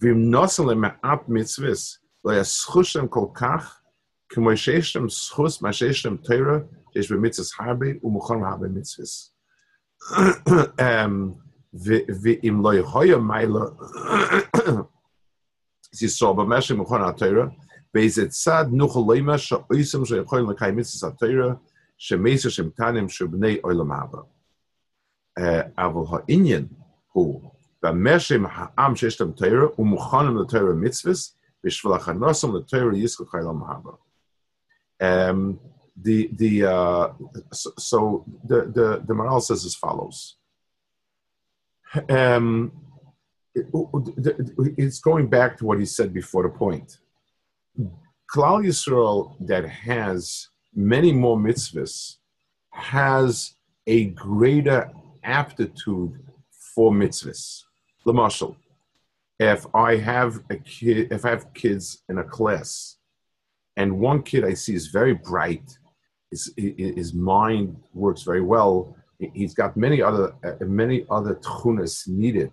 ואם 0.00 0.30
נוסע 0.30 0.62
למעט 0.62 1.20
מצווה, 1.28 1.70
לא 2.24 2.40
יסחוש 2.40 2.96
להם 2.96 3.08
כל 3.08 3.26
כך, 3.34 3.80
כמו 4.28 4.56
שיש 4.56 4.96
להם 4.96 5.08
סחוס, 5.08 5.62
מה 5.62 5.72
שיש 5.72 6.06
להם 6.06 6.16
תורה, 6.16 6.58
שיש 6.92 7.12
במצווה 7.12 7.66
הרבה, 7.66 7.86
הוא 8.00 8.12
מוכן 8.12 8.40
להרבה 8.40 8.68
מצווה. 8.68 9.06
ואם 12.22 12.62
לא 12.62 12.74
יהיה 13.04 13.16
מעלה, 13.16 13.64
Yisrael 15.92 16.34
b'meshem 16.36 16.76
mechon 16.78 17.00
ha'Torah, 17.02 17.50
be'ezet 17.92 18.30
tzad 18.30 18.70
nuchel 18.70 19.04
leima 19.10 19.36
she'oisem 19.36 20.04
she'echoyin 20.04 20.46
l'kai 20.46 20.70
mitzvahs 20.70 21.02
ha'Torah, 21.02 21.58
she'meser 21.98 22.50
she'mtanim 22.50 23.08
she'bnei 23.08 23.60
oilam 23.64 23.90
haba. 23.90 24.22
אבל 25.78 26.18
העניין 26.28 26.66
הוא, 27.12 27.52
במשם 27.84 28.44
העם 28.46 28.96
שיש 28.96 29.20
להם 29.20 29.32
תרא, 29.32 29.66
הוא 29.76 29.86
מוכן 29.86 30.34
לתרא 30.34 30.72
מצווס, 30.74 31.36
בשביל 31.64 31.92
הכנסם 31.92 32.56
לתרא 32.56 32.94
יזכו 32.94 33.24
חייlam 33.26 33.62
haba. 33.62 33.96
Um, 35.02 35.58
the 35.96 36.30
the 36.32 36.64
uh, 36.64 37.12
so, 37.52 37.70
so 37.78 38.24
the 38.44 38.60
the 38.76 39.02
the 39.06 39.14
moral 39.14 39.40
says 39.40 39.64
as 39.64 39.74
follows. 39.74 40.36
Um, 42.08 42.72
it, 43.54 43.66
it's 44.78 45.00
going 45.00 45.26
back 45.28 45.58
to 45.58 45.64
what 45.64 45.78
he 45.78 45.86
said 45.86 46.12
before 46.12 46.42
the 46.44 46.50
point. 46.50 46.98
Klal 48.32 48.64
Yisrael 48.64 49.34
that 49.48 49.64
has 49.68 50.48
many 50.74 51.12
more 51.12 51.36
mitzvahs 51.36 52.16
has 52.70 53.54
a 53.86 54.04
greater 54.06 54.90
aptitude 55.24 56.12
for 56.74 56.92
mitzvahs. 56.92 57.63
Lamashal, 58.07 58.55
if 59.39 59.65
I 59.73 59.97
have 59.97 60.43
a 60.49 60.55
kid, 60.57 61.11
if 61.11 61.25
I 61.25 61.29
have 61.29 61.53
kids 61.53 62.03
in 62.09 62.19
a 62.19 62.23
class, 62.23 62.97
and 63.75 63.99
one 63.99 64.23
kid 64.23 64.45
I 64.45 64.53
see 64.53 64.73
is 64.73 64.87
very 64.87 65.13
bright, 65.13 65.77
his, 66.31 66.53
his 66.57 67.13
mind 67.13 67.75
works 67.93 68.23
very 68.23 68.41
well. 68.41 68.95
He's 69.19 69.53
got 69.53 69.75
many 69.75 70.01
other 70.01 70.33
uh, 70.43 70.65
many 70.65 71.05
other 71.09 71.35
tunas 71.35 72.05
needed 72.07 72.51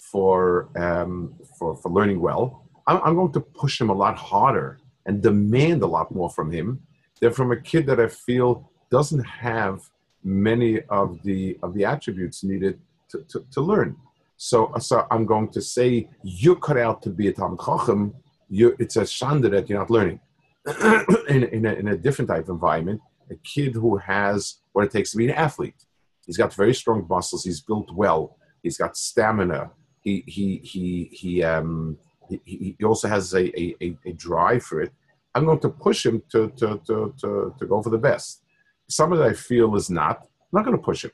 for 0.00 0.68
um, 0.76 1.34
for 1.58 1.76
for 1.76 1.90
learning 1.90 2.20
well. 2.20 2.64
I'm, 2.86 3.00
I'm 3.04 3.14
going 3.14 3.32
to 3.32 3.40
push 3.40 3.80
him 3.80 3.90
a 3.90 3.94
lot 3.94 4.16
harder 4.16 4.78
and 5.06 5.22
demand 5.22 5.82
a 5.82 5.86
lot 5.86 6.12
more 6.14 6.30
from 6.30 6.50
him 6.50 6.80
than 7.20 7.32
from 7.32 7.52
a 7.52 7.60
kid 7.60 7.86
that 7.86 8.00
I 8.00 8.08
feel 8.08 8.70
doesn't 8.90 9.24
have 9.24 9.90
many 10.22 10.80
of 10.82 11.22
the 11.22 11.58
of 11.62 11.74
the 11.74 11.84
attributes 11.84 12.44
needed 12.44 12.78
to, 13.10 13.24
to, 13.30 13.44
to 13.52 13.60
learn. 13.60 13.96
So, 14.42 14.72
so 14.78 15.06
I'm 15.10 15.26
going 15.26 15.50
to 15.50 15.60
say 15.60 16.08
you're 16.22 16.56
cut 16.56 16.78
out 16.78 17.02
to 17.02 17.10
be 17.10 17.28
a 17.28 17.32
Talmud 17.32 17.60
Chacham. 17.60 18.14
You, 18.48 18.74
it's 18.78 18.96
a 18.96 19.02
shanda 19.02 19.50
that 19.50 19.68
you're 19.68 19.78
not 19.78 19.90
learning. 19.90 20.18
in, 21.28 21.44
in, 21.44 21.66
a, 21.66 21.72
in 21.74 21.88
a 21.88 21.96
different 21.98 22.30
type 22.30 22.44
of 22.44 22.48
environment, 22.48 23.02
a 23.30 23.34
kid 23.44 23.74
who 23.74 23.98
has 23.98 24.60
what 24.72 24.86
it 24.86 24.92
takes 24.92 25.10
to 25.10 25.18
be 25.18 25.26
an 25.26 25.34
athlete. 25.34 25.84
He's 26.24 26.38
got 26.38 26.54
very 26.54 26.72
strong 26.72 27.06
muscles. 27.06 27.44
He's 27.44 27.60
built 27.60 27.92
well. 27.92 28.38
He's 28.62 28.78
got 28.78 28.96
stamina. 28.96 29.72
He 30.00 30.24
he 30.26 30.62
he 30.64 31.10
he 31.12 31.42
um 31.42 31.98
he, 32.30 32.74
he 32.78 32.84
also 32.84 33.08
has 33.08 33.34
a, 33.34 33.44
a, 33.84 33.94
a 34.06 34.12
drive 34.14 34.62
for 34.62 34.80
it. 34.80 34.92
I'm 35.34 35.44
going 35.44 35.60
to 35.60 35.68
push 35.68 36.06
him 36.06 36.22
to 36.32 36.48
to 36.56 36.80
to 36.86 37.14
to, 37.20 37.54
to 37.58 37.66
go 37.66 37.82
for 37.82 37.90
the 37.90 37.98
best. 37.98 38.42
Some 38.88 39.12
of 39.12 39.18
that 39.18 39.28
I 39.28 39.34
feel 39.34 39.76
is 39.76 39.90
not. 39.90 40.20
I'm 40.22 40.54
not 40.60 40.64
going 40.64 40.78
to 40.78 40.82
push 40.82 41.04
him. 41.04 41.12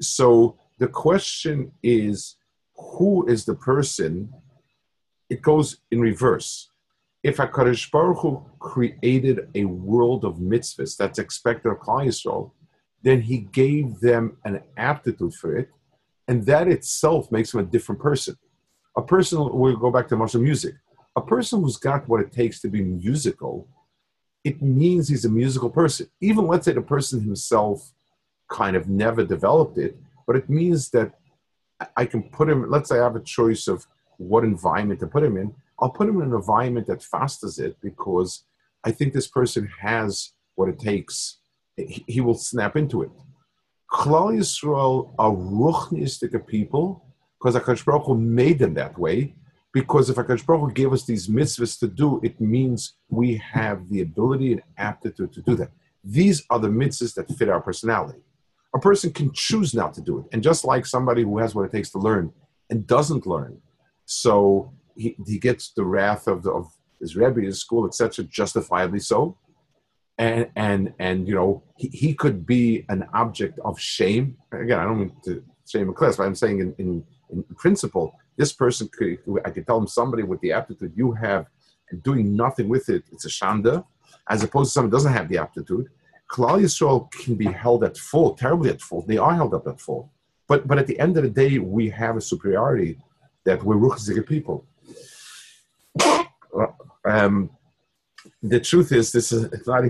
So 0.00 0.56
the 0.78 0.88
question 0.88 1.72
is, 1.82 2.36
who 2.76 3.26
is 3.26 3.44
the 3.44 3.54
person? 3.54 4.32
It 5.28 5.42
goes 5.42 5.78
in 5.90 6.00
reverse 6.00 6.68
if 7.22 7.36
HaKadosh 7.36 7.90
Baruch 7.90 8.18
Hu 8.18 8.44
created 8.58 9.48
a 9.54 9.64
world 9.64 10.24
of 10.24 10.36
mitzvahs 10.36 10.96
that's 10.96 11.18
expected 11.18 11.70
of 11.70 11.78
Klal 11.78 12.06
Yisrael, 12.06 12.50
then 13.02 13.20
he 13.20 13.38
gave 13.38 14.00
them 14.00 14.36
an 14.44 14.60
aptitude 14.76 15.34
for 15.34 15.56
it, 15.56 15.68
and 16.26 16.44
that 16.46 16.68
itself 16.68 17.30
makes 17.30 17.54
him 17.54 17.60
a 17.60 17.64
different 17.64 18.00
person. 18.00 18.36
A 18.96 19.02
person, 19.02 19.38
we'll 19.52 19.76
go 19.76 19.90
back 19.90 20.08
to 20.08 20.16
martial 20.16 20.40
music, 20.40 20.74
a 21.14 21.20
person 21.20 21.60
who's 21.60 21.76
got 21.76 22.08
what 22.08 22.20
it 22.20 22.32
takes 22.32 22.60
to 22.60 22.68
be 22.68 22.82
musical, 22.82 23.68
it 24.44 24.60
means 24.60 25.08
he's 25.08 25.24
a 25.24 25.30
musical 25.30 25.70
person. 25.70 26.08
Even 26.20 26.46
let's 26.46 26.64
say 26.64 26.72
the 26.72 26.82
person 26.82 27.20
himself 27.20 27.92
kind 28.50 28.76
of 28.76 28.88
never 28.88 29.24
developed 29.24 29.78
it, 29.78 29.96
but 30.26 30.36
it 30.36 30.48
means 30.48 30.90
that 30.90 31.12
I 31.96 32.06
can 32.06 32.22
put 32.24 32.48
him, 32.48 32.70
let's 32.70 32.88
say 32.88 32.98
I 32.98 33.04
have 33.04 33.16
a 33.16 33.20
choice 33.20 33.66
of 33.66 33.86
what 34.18 34.44
environment 34.44 35.00
to 35.00 35.06
put 35.06 35.24
him 35.24 35.36
in. 35.36 35.54
I'll 35.80 35.90
put 35.90 36.08
him 36.08 36.16
in 36.20 36.28
an 36.28 36.34
environment 36.34 36.86
that 36.86 37.02
fosters 37.02 37.58
it 37.58 37.76
because 37.80 38.44
I 38.84 38.92
think 38.92 39.12
this 39.12 39.26
person 39.26 39.68
has 39.80 40.32
what 40.54 40.68
it 40.68 40.78
takes. 40.78 41.38
He, 41.76 42.04
he 42.06 42.20
will 42.20 42.34
snap 42.34 42.76
into 42.76 43.02
it. 43.02 43.10
Klal 43.90 44.36
Yisrael 44.38 45.14
are 45.18 45.30
ruchnistic 45.30 46.46
people 46.46 47.04
because 47.38 47.56
Akash 47.56 47.84
Baruch 47.84 48.04
Hu 48.04 48.16
made 48.16 48.58
them 48.58 48.74
that 48.74 48.98
way. 48.98 49.34
Because 49.72 50.10
if 50.10 50.16
Akash 50.16 50.44
Baruch 50.46 50.60
Hu 50.60 50.72
gave 50.72 50.92
us 50.92 51.04
these 51.04 51.28
mitzvahs 51.28 51.78
to 51.80 51.88
do, 51.88 52.20
it 52.22 52.40
means 52.40 52.94
we 53.08 53.42
have 53.52 53.88
the 53.88 54.02
ability 54.02 54.52
and 54.52 54.62
aptitude 54.76 55.32
to 55.32 55.42
do 55.42 55.56
that. 55.56 55.70
These 56.04 56.44
are 56.50 56.58
the 56.58 56.68
mitzvahs 56.68 57.14
that 57.14 57.30
fit 57.36 57.48
our 57.48 57.60
personality. 57.60 58.20
A 58.74 58.78
person 58.78 59.12
can 59.12 59.32
choose 59.32 59.74
not 59.74 59.92
to 59.94 60.00
do 60.00 60.18
it. 60.20 60.26
And 60.32 60.42
just 60.42 60.64
like 60.64 60.86
somebody 60.86 61.22
who 61.22 61.38
has 61.38 61.54
what 61.54 61.64
it 61.64 61.72
takes 61.72 61.90
to 61.90 61.98
learn 61.98 62.32
and 62.70 62.86
doesn't 62.86 63.26
learn, 63.26 63.60
so 64.06 64.72
he, 64.96 65.16
he 65.26 65.38
gets 65.38 65.72
the 65.72 65.84
wrath 65.84 66.26
of, 66.26 66.42
the, 66.42 66.50
of 66.50 66.72
his 67.00 67.16
rebbe, 67.16 67.40
his 67.40 67.60
school, 67.60 67.86
etc., 67.86 68.24
justifiably 68.24 69.00
so. 69.00 69.36
And 70.18 70.50
and 70.56 70.92
and 70.98 71.26
you 71.26 71.34
know 71.34 71.62
he, 71.78 71.88
he 71.88 72.14
could 72.14 72.44
be 72.44 72.84
an 72.90 73.06
object 73.14 73.58
of 73.64 73.80
shame. 73.80 74.36
Again, 74.52 74.78
I 74.78 74.84
don't 74.84 74.98
mean 74.98 75.12
to 75.24 75.42
shame 75.66 75.88
a 75.88 75.92
class, 75.94 76.16
but 76.16 76.24
I'm 76.24 76.34
saying 76.34 76.60
in, 76.60 76.74
in, 76.78 77.04
in 77.30 77.42
principle, 77.56 78.14
this 78.36 78.52
person 78.52 78.90
could 78.92 79.18
I 79.46 79.50
could 79.50 79.66
tell 79.66 79.78
him 79.78 79.86
somebody 79.86 80.22
with 80.22 80.40
the 80.42 80.52
aptitude 80.52 80.92
you 80.94 81.12
have 81.12 81.46
and 81.92 82.02
doing 82.02 82.34
nothing 82.34 82.68
with 82.68 82.88
it, 82.88 83.04
it's 83.12 83.24
a 83.24 83.28
shanda, 83.28 83.84
as 84.28 84.42
opposed 84.42 84.70
to 84.70 84.72
someone 84.72 84.90
who 84.90 84.96
doesn't 84.96 85.12
have 85.12 85.28
the 85.28 85.38
aptitude. 85.38 85.88
Klal 86.32 86.62
Yisrael 86.62 87.10
can 87.12 87.34
be 87.34 87.44
held 87.44 87.84
at 87.84 87.98
fault, 87.98 88.38
terribly 88.38 88.70
at 88.70 88.80
fault. 88.80 89.06
They 89.06 89.18
are 89.18 89.34
held 89.34 89.52
up 89.52 89.66
at 89.66 89.78
fault. 89.80 90.08
But 90.48 90.66
but 90.66 90.78
at 90.78 90.86
the 90.86 90.98
end 90.98 91.16
of 91.18 91.24
the 91.24 91.30
day, 91.30 91.58
we 91.58 91.90
have 91.90 92.16
a 92.16 92.20
superiority 92.20 92.98
that 93.44 93.62
we're 93.62 93.76
ruchzige 93.76 94.26
people. 94.26 94.66
Um, 97.04 97.50
the 98.42 98.60
truth 98.60 98.92
is, 98.92 99.12
this 99.12 99.30
is 99.32 99.44
it's 99.44 99.66
not 99.66 99.84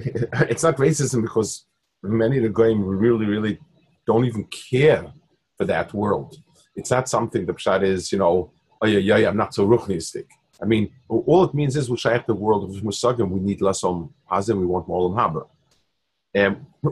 it's 0.52 0.64
not 0.64 0.76
racism 0.78 1.22
because 1.22 1.64
many 2.02 2.38
of 2.38 2.42
the 2.42 2.48
goyim 2.48 2.82
really 2.82 3.26
really 3.26 3.58
don't 4.06 4.24
even 4.24 4.44
care 4.44 5.12
for 5.56 5.64
that 5.66 5.94
world. 5.94 6.36
It's 6.74 6.90
not 6.90 7.08
something 7.08 7.46
the 7.46 7.54
pshat 7.54 7.82
is, 7.84 8.10
you 8.10 8.18
know, 8.18 8.50
oh 8.80 8.86
yeah, 8.86 8.98
yeah, 8.98 9.18
yeah 9.18 9.28
I'm 9.28 9.36
not 9.36 9.54
so 9.54 9.66
ruchnistic. 9.66 10.26
I 10.60 10.64
mean, 10.64 10.92
all 11.08 11.44
it 11.44 11.54
means 11.54 11.76
is 11.76 11.90
we 11.90 11.96
shaykh 11.96 12.26
the 12.26 12.34
world 12.34 12.62
of 12.64 12.82
musagim. 12.82 13.28
We 13.30 13.40
need 13.40 13.60
less 13.60 13.82
on 13.84 14.10
hazim. 14.30 14.58
We 14.58 14.66
want 14.66 14.88
more 14.88 15.08
on 15.08 15.16
haba. 15.16 15.46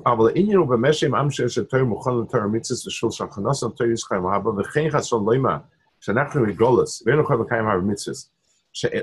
אבל 0.06 0.30
העניין 0.36 0.58
הוא 0.58 0.68
במשם 0.68 1.16
עם 1.16 1.32
שיש 1.32 1.58
יותר 1.58 1.84
מוכן 1.84 2.12
לתור 2.12 2.42
המצווה 2.42 2.78
ושל 2.88 3.12
שהכנס 3.12 3.64
על 3.64 3.70
תור 3.70 3.88
ישחיים 3.88 4.26
הבה 4.26 4.50
וכן 4.50 4.90
חסון 4.90 5.30
לימה 5.30 5.58
שאנחנו 6.00 6.42
רגולס 6.42 7.04
ואין 7.06 7.20
יכול 7.20 7.42
לקיים 7.42 7.68
הרבה 7.68 7.82
מצווה 7.82 8.14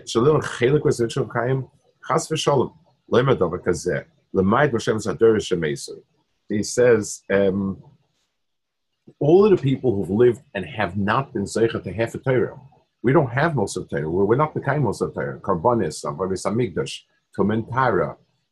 שלא 0.06 0.38
חלק 0.42 0.86
מזה 0.86 1.10
של 1.10 1.30
חיים, 1.30 1.62
חס 2.04 2.32
ושלום, 2.32 2.72
למה 3.12 3.34
דבר 3.34 3.58
כזה? 3.64 3.98
למד 4.34 4.68
בשם 4.72 4.96
הדור 5.10 5.38
שמסר. 5.38 5.92
He 6.52 6.62
says, 6.62 7.22
um, 7.32 7.76
all 9.18 9.44
of 9.46 9.50
the 9.50 9.62
people 9.62 9.90
who've 9.94 10.10
lived 10.10 10.42
and 10.54 10.64
have 10.66 10.96
not 10.96 11.32
been 11.32 11.44
zeicha 11.44 11.82
to 11.82 11.92
have 11.92 12.14
a 12.14 12.18
Torah, 12.18 12.58
we 13.02 13.12
don't 13.12 13.32
have 13.40 13.54
most 13.54 13.76
of 13.76 13.88
Torah. 13.88 14.10
We're, 14.10 14.26
we're 14.26 14.42
not 14.44 14.52
the 14.54 14.60
kind 14.60 14.82
most 14.84 15.00
of 15.00 15.14
Torah. 15.14 15.38
Karbonis, 15.40 16.04
Avaris 16.04 16.44
Amigdash, 16.50 16.94
Tumentara, 17.34 18.16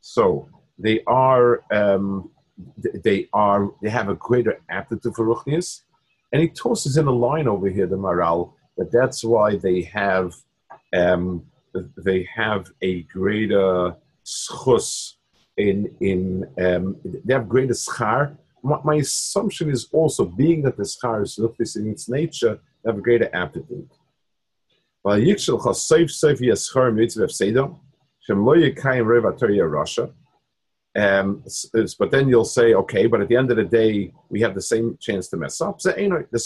So, 0.00 0.48
they 0.78 1.02
are, 1.06 1.62
um, 1.72 2.30
they 3.04 3.28
are, 3.32 3.70
they 3.82 3.90
have 3.90 4.08
a 4.08 4.14
greater 4.14 4.60
aptitude 4.68 5.14
for 5.14 5.26
Ruchnias, 5.26 5.82
and 6.32 6.42
he 6.42 6.48
tosses 6.48 6.96
in 6.96 7.06
a 7.06 7.12
line 7.12 7.48
over 7.48 7.68
here, 7.68 7.86
the 7.86 7.96
Maharal, 7.96 8.52
that 8.76 8.92
that's 8.92 9.24
why 9.24 9.56
they 9.56 9.82
have 9.82 10.34
um, 10.92 11.44
they 11.96 12.28
have 12.34 12.70
a 12.82 13.02
greater 13.02 13.96
schus 14.24 15.14
in 15.56 15.94
in 16.00 16.44
um, 16.58 16.96
they 17.24 17.34
have 17.34 17.48
greater 17.48 17.74
schar. 17.74 18.36
My, 18.62 18.78
my, 18.84 18.94
assumption 18.96 19.70
is 19.70 19.88
also 19.92 20.24
being 20.24 20.62
that 20.62 20.76
the 20.76 20.82
schar 20.82 21.22
is 21.22 21.38
this 21.58 21.76
in 21.76 21.88
its 21.88 22.08
nature, 22.08 22.58
they 22.82 22.90
have 22.90 22.98
a 22.98 23.02
greater 23.02 23.30
aptitude. 23.32 23.88
Well, 25.04 25.18
Mitzvah 26.92 27.28
Seder, 27.28 27.68
Um, 30.96 31.44
but 31.98 32.10
then 32.10 32.28
you'll 32.28 32.46
say, 32.46 32.72
okay, 32.72 33.06
but 33.06 33.20
at 33.20 33.28
the 33.28 33.36
end 33.36 33.50
of 33.50 33.58
the 33.58 33.64
day, 33.64 34.12
we 34.30 34.40
have 34.40 34.54
the 34.54 34.62
same 34.62 34.96
chance 34.98 35.28
to 35.28 35.36
mess 35.36 35.60
up. 35.60 35.80
So, 35.80 35.90
the 36.30 36.38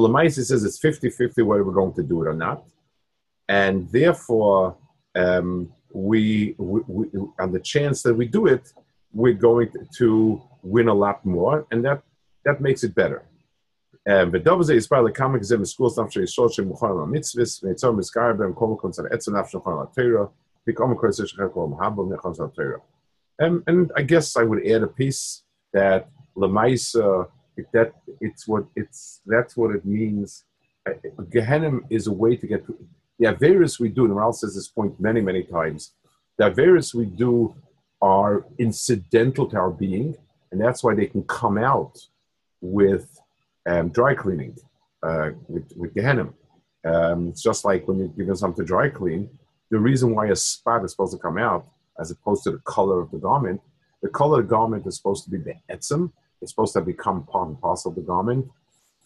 Lamaisi 0.00 0.44
says 0.44 0.64
it's 0.64 0.80
50-50 0.80 1.44
whether 1.44 1.62
we're 1.64 1.72
going 1.72 1.94
to 1.94 2.02
do 2.02 2.22
it 2.22 2.28
or 2.28 2.34
not. 2.34 2.64
And 3.48 3.88
therefore, 3.92 4.76
um, 5.14 5.72
we, 5.92 6.56
we, 6.58 6.80
we, 6.88 7.06
on 7.38 7.52
the 7.52 7.60
chance 7.60 8.02
that 8.02 8.14
we 8.14 8.26
do 8.26 8.46
it, 8.46 8.72
we're 9.12 9.34
going 9.34 9.72
to 9.96 10.42
win 10.62 10.88
a 10.88 10.94
lot 10.94 11.24
more, 11.24 11.66
and 11.70 11.84
that 11.84 12.02
that 12.44 12.60
makes 12.60 12.84
it 12.84 12.94
better. 12.94 13.24
Um, 14.09 14.31
ודוב 14.31 14.69
is 14.75 14.87
by 14.87 15.01
the 15.01 15.11
comic 15.11 15.43
zem 15.43 15.65
schools 15.65 15.97
nafshe 15.97 16.21
yisol 16.21 16.53
shem 16.53 16.69
muchon 16.69 16.97
la 16.97 17.05
mitzvahs 17.05 17.63
v'yitzor 17.63 17.93
mizkar 17.95 18.35
b'em 18.37 18.55
kol 18.55 18.75
mekon 18.75 18.91
tzar 18.91 19.09
etzem 19.11 19.33
nafshe 19.33 19.61
muchon 19.61 19.77
la 19.77 19.85
teira 19.85 20.29
v'kom 20.67 20.95
mekon 20.95 21.11
tzar 21.11 21.27
shechem 21.27 21.49
kol 21.49 21.69
mahabel 21.69 22.09
mechon 22.09 22.35
tzar 22.35 22.51
teira. 22.55 22.81
And 23.39 23.91
I 23.95 24.03
guess 24.03 24.35
I 24.37 24.43
would 24.43 24.65
add 24.67 24.83
a 24.83 24.87
piece 24.87 25.43
that 25.73 26.09
lemaisa 26.35 27.27
that 27.73 27.93
it's 28.19 28.47
what 28.47 28.65
it's 28.75 29.21
that's 29.25 29.55
what 29.55 29.75
it 29.75 29.85
means. 29.85 30.43
Uh, 30.87 30.93
Gehenim 31.29 31.81
is 31.89 32.07
a 32.07 32.11
way 32.11 32.35
to 32.35 32.47
get 32.47 32.65
to 32.65 32.77
the 33.19 33.27
Averis 33.27 33.79
we 33.79 33.89
do, 33.89 34.05
and 34.05 34.15
Ral 34.15 34.33
says 34.33 34.55
this 34.55 34.67
point 34.67 34.99
many, 34.99 35.21
many 35.21 35.43
times. 35.43 35.91
The 36.37 36.49
Averis 36.49 36.95
we 36.95 37.05
do 37.05 37.55
are 38.01 38.45
incidental 38.57 39.45
to 39.47 39.57
our 39.57 39.69
being, 39.69 40.15
and 40.51 40.59
that's 40.59 40.83
why 40.83 40.95
they 40.95 41.05
can 41.05 41.23
come 41.23 41.57
out 41.57 41.99
with 42.61 43.19
um, 43.66 43.88
dry 43.88 44.14
cleaning, 44.14 44.56
uh, 45.02 45.30
with, 45.48 45.70
with 45.76 45.94
Gehenim. 45.94 46.32
Um, 46.84 47.28
it's 47.28 47.42
just 47.42 47.64
like 47.64 47.86
when 47.88 47.98
you're 47.98 48.08
given 48.08 48.36
something 48.36 48.64
to 48.64 48.66
dry 48.66 48.88
clean, 48.88 49.28
the 49.70 49.78
reason 49.78 50.14
why 50.14 50.26
a 50.26 50.36
spot 50.36 50.84
is 50.84 50.92
supposed 50.92 51.12
to 51.12 51.18
come 51.18 51.38
out 51.38 51.66
as 51.98 52.10
opposed 52.10 52.44
to 52.44 52.52
the 52.52 52.58
color 52.58 53.00
of 53.00 53.10
the 53.10 53.18
garment, 53.18 53.60
the 54.02 54.08
color 54.08 54.40
of 54.40 54.46
the 54.46 54.50
garment 54.50 54.86
is 54.86 54.96
supposed 54.96 55.24
to 55.24 55.30
be 55.30 55.38
the 55.38 55.54
etzim, 55.70 56.12
it's 56.40 56.52
supposed 56.52 56.74
to 56.74 56.80
become 56.80 57.24
part 57.24 57.48
and 57.48 57.60
parcel 57.60 57.90
of 57.90 57.96
the 57.96 58.02
garment. 58.02 58.48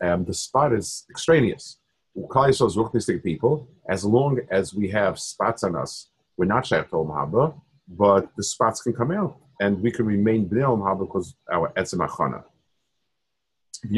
Um, 0.03 0.25
the 0.25 0.35
spot 0.35 0.73
is 0.73 1.07
extraneous. 1.11 1.79
people, 3.23 3.69
as 3.89 4.05
long 4.05 4.41
as 4.51 4.75
we 4.75 4.89
have 4.91 5.19
spots 5.19 5.63
on 5.63 5.77
us, 5.77 6.09
we're 6.37 6.47
not 6.47 6.67
Shaykh 6.67 6.91
Haba, 6.91 7.55
but 7.89 8.31
the 8.37 8.43
spots 8.43 8.83
can 8.83 8.93
come 8.93 9.11
out 9.11 9.37
and 9.61 9.81
we 9.81 9.91
can 9.91 10.07
remain 10.07 10.49
Bnei 10.49 10.79
Haba 10.79 11.01
because 11.01 11.35
our 11.53 11.73
Etzem 11.77 12.07
Achana. 12.07 12.45
So 13.83 13.89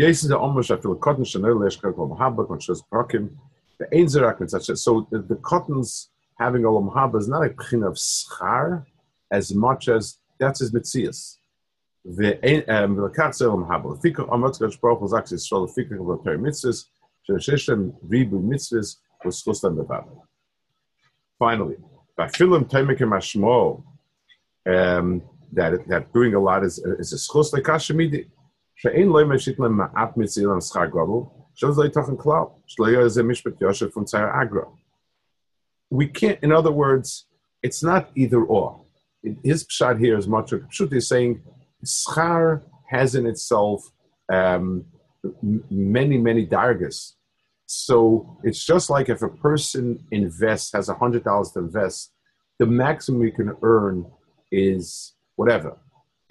the, 5.10 5.38
cotton's 5.42 6.08
having 6.38 6.62
olam 6.62 6.94
haba 6.94 7.18
is 7.18 7.28
not 7.28 7.44
a 7.44 7.48
pchin 7.50 7.84
of 7.86 7.94
schar 7.94 8.86
as 9.32 9.52
much 9.52 9.88
as 9.88 10.18
that's 10.38 10.60
his 10.60 10.70
mitzias. 10.70 11.38
The 12.04 12.34
um, 12.68 12.96
lekatz 12.96 13.42
olam 13.42 13.66
haba. 13.68 14.00
The 14.00 14.10
fikr 14.10 14.28
amatz. 14.28 14.58
The 14.58 14.66
of 14.66 14.70
the 16.06 16.16
Torah 16.22 16.38
mitzvahs. 16.38 16.84
Shesheshem 17.28 17.94
ribu 18.02 18.40
mitzvahs 18.40 18.98
was 19.24 19.42
chustan. 19.42 19.84
Finally, 21.40 21.76
bafilim 22.16 22.70
taimekim 22.70 23.10
hashmo. 23.10 23.82
Um, 24.64 25.22
that 25.52 25.88
that 25.88 26.12
doing 26.12 26.34
a 26.34 26.38
lot 26.38 26.62
is 26.62 26.78
is 26.78 27.12
a 27.12 27.16
schus 27.16 27.52
lekashemidi. 27.52 28.28
שאין 28.81 29.07
לא 29.07 29.25
משית 29.25 29.59
להם 29.59 29.77
מעט 29.77 30.17
מצווה 30.17 30.47
להם 30.47 30.61
שכר 30.61 30.85
גודל, 30.85 31.29
שזה 31.55 31.81
לא 31.81 31.85
יתוכן 31.85 32.17
כלל, 32.17 32.43
שלא 32.67 32.87
יהיה 32.87 32.99
איזה 32.99 33.23
משפט 33.23 33.61
יושב 33.61 33.87
from 33.87 34.03
צייר 34.03 34.27
אגרו. 34.41 34.75
We 35.93 36.07
can't, 36.07 36.39
in 36.43 36.51
other 36.51 36.71
words, 36.71 37.25
it's 37.65 37.81
not 37.81 38.03
either 38.15 38.41
or. 38.43 38.81
His 39.43 39.63
pshat 39.63 39.99
here 39.99 40.17
is 40.17 40.27
much, 40.27 40.51
pshat 40.51 40.93
is 40.93 41.07
saying, 41.07 41.41
schar 41.85 42.61
has 42.87 43.15
in 43.15 43.25
itself 43.25 43.79
um, 44.31 44.85
many, 45.69 46.17
many 46.17 46.45
dargas. 46.45 47.13
So 47.65 48.37
it's 48.43 48.63
just 48.65 48.89
like 48.89 49.09
if 49.09 49.21
a 49.21 49.29
person 49.29 50.05
invests, 50.11 50.71
has 50.73 50.89
a 50.89 50.93
hundred 50.93 51.23
dollars 51.23 51.51
to 51.51 51.59
invest, 51.59 52.13
the 52.59 52.65
maximum 52.65 53.23
he 53.23 53.31
can 53.31 53.55
earn 53.61 54.05
is 54.51 55.13
whatever. 55.35 55.77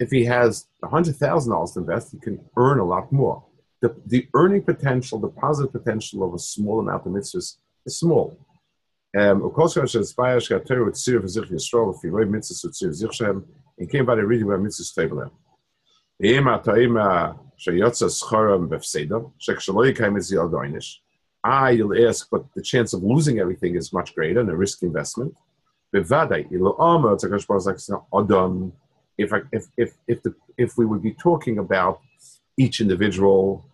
If 0.01 0.11
he 0.11 0.25
has 0.25 0.67
a 0.83 0.87
hundred 0.87 1.15
thousand 1.15 1.51
dollars 1.53 1.71
to 1.71 1.79
invest, 1.79 2.11
he 2.11 2.19
can 2.19 2.39
earn 2.55 2.79
a 2.79 2.85
lot 2.85 3.11
more. 3.11 3.43
The, 3.81 3.95
the 4.05 4.27
earning 4.33 4.63
potential, 4.63 5.19
the 5.19 5.29
positive 5.29 5.71
potential 5.71 6.23
of 6.23 6.33
a 6.33 6.39
small 6.39 6.79
amount 6.79 7.05
of 7.05 7.11
mitzvahs 7.11 7.57
is 7.85 7.99
small. 7.99 8.37
Um, 9.17 9.43
of 9.43 9.53
course, 9.53 9.77
in 9.77 9.83
came 13.91 14.05
by 14.05 14.15
the 14.15 14.25
reading 14.25 14.47
about 14.47 14.59
mitzvahs 14.59 14.93
table. 14.95 15.31
אם 16.23 16.47
הטעים 16.47 16.97
שיוצא 17.57 18.09
סחורם 18.09 18.69
בפסדר, 18.69 19.19
שכשלא 19.39 19.85
יקיים 19.85 20.17
את 20.17 20.21
זה 20.21 20.41
על 20.41 20.47
דויניש, 20.49 21.03
I, 21.45 21.71
you'll 21.71 21.93
ask, 22.09 22.27
but 22.29 22.41
the 22.55 22.61
chance 22.61 22.93
of 22.93 23.03
losing 23.03 23.39
everything 23.39 23.75
is 23.75 23.93
much 23.93 24.15
greater 24.15 24.41
and 24.41 24.49
a 24.49 24.55
risk 24.55 24.83
investment. 24.83 25.39
בוודאי, 25.93 26.43
אילו 26.51 26.77
אומר, 26.79 27.13
it's 27.13 27.25
הקדוש 27.25 27.45
ברוך 27.45 27.67
הוא 28.09 28.21
אדם, 28.21 28.69
if 29.18 29.32
if 29.76 29.92
if 30.06 30.20
if 30.56 30.76
we 30.76 30.86
would 30.86 31.02
be 31.02 31.12
talking 31.14 31.58
about 31.58 32.00
each 32.56 32.80
individual, 32.80 33.64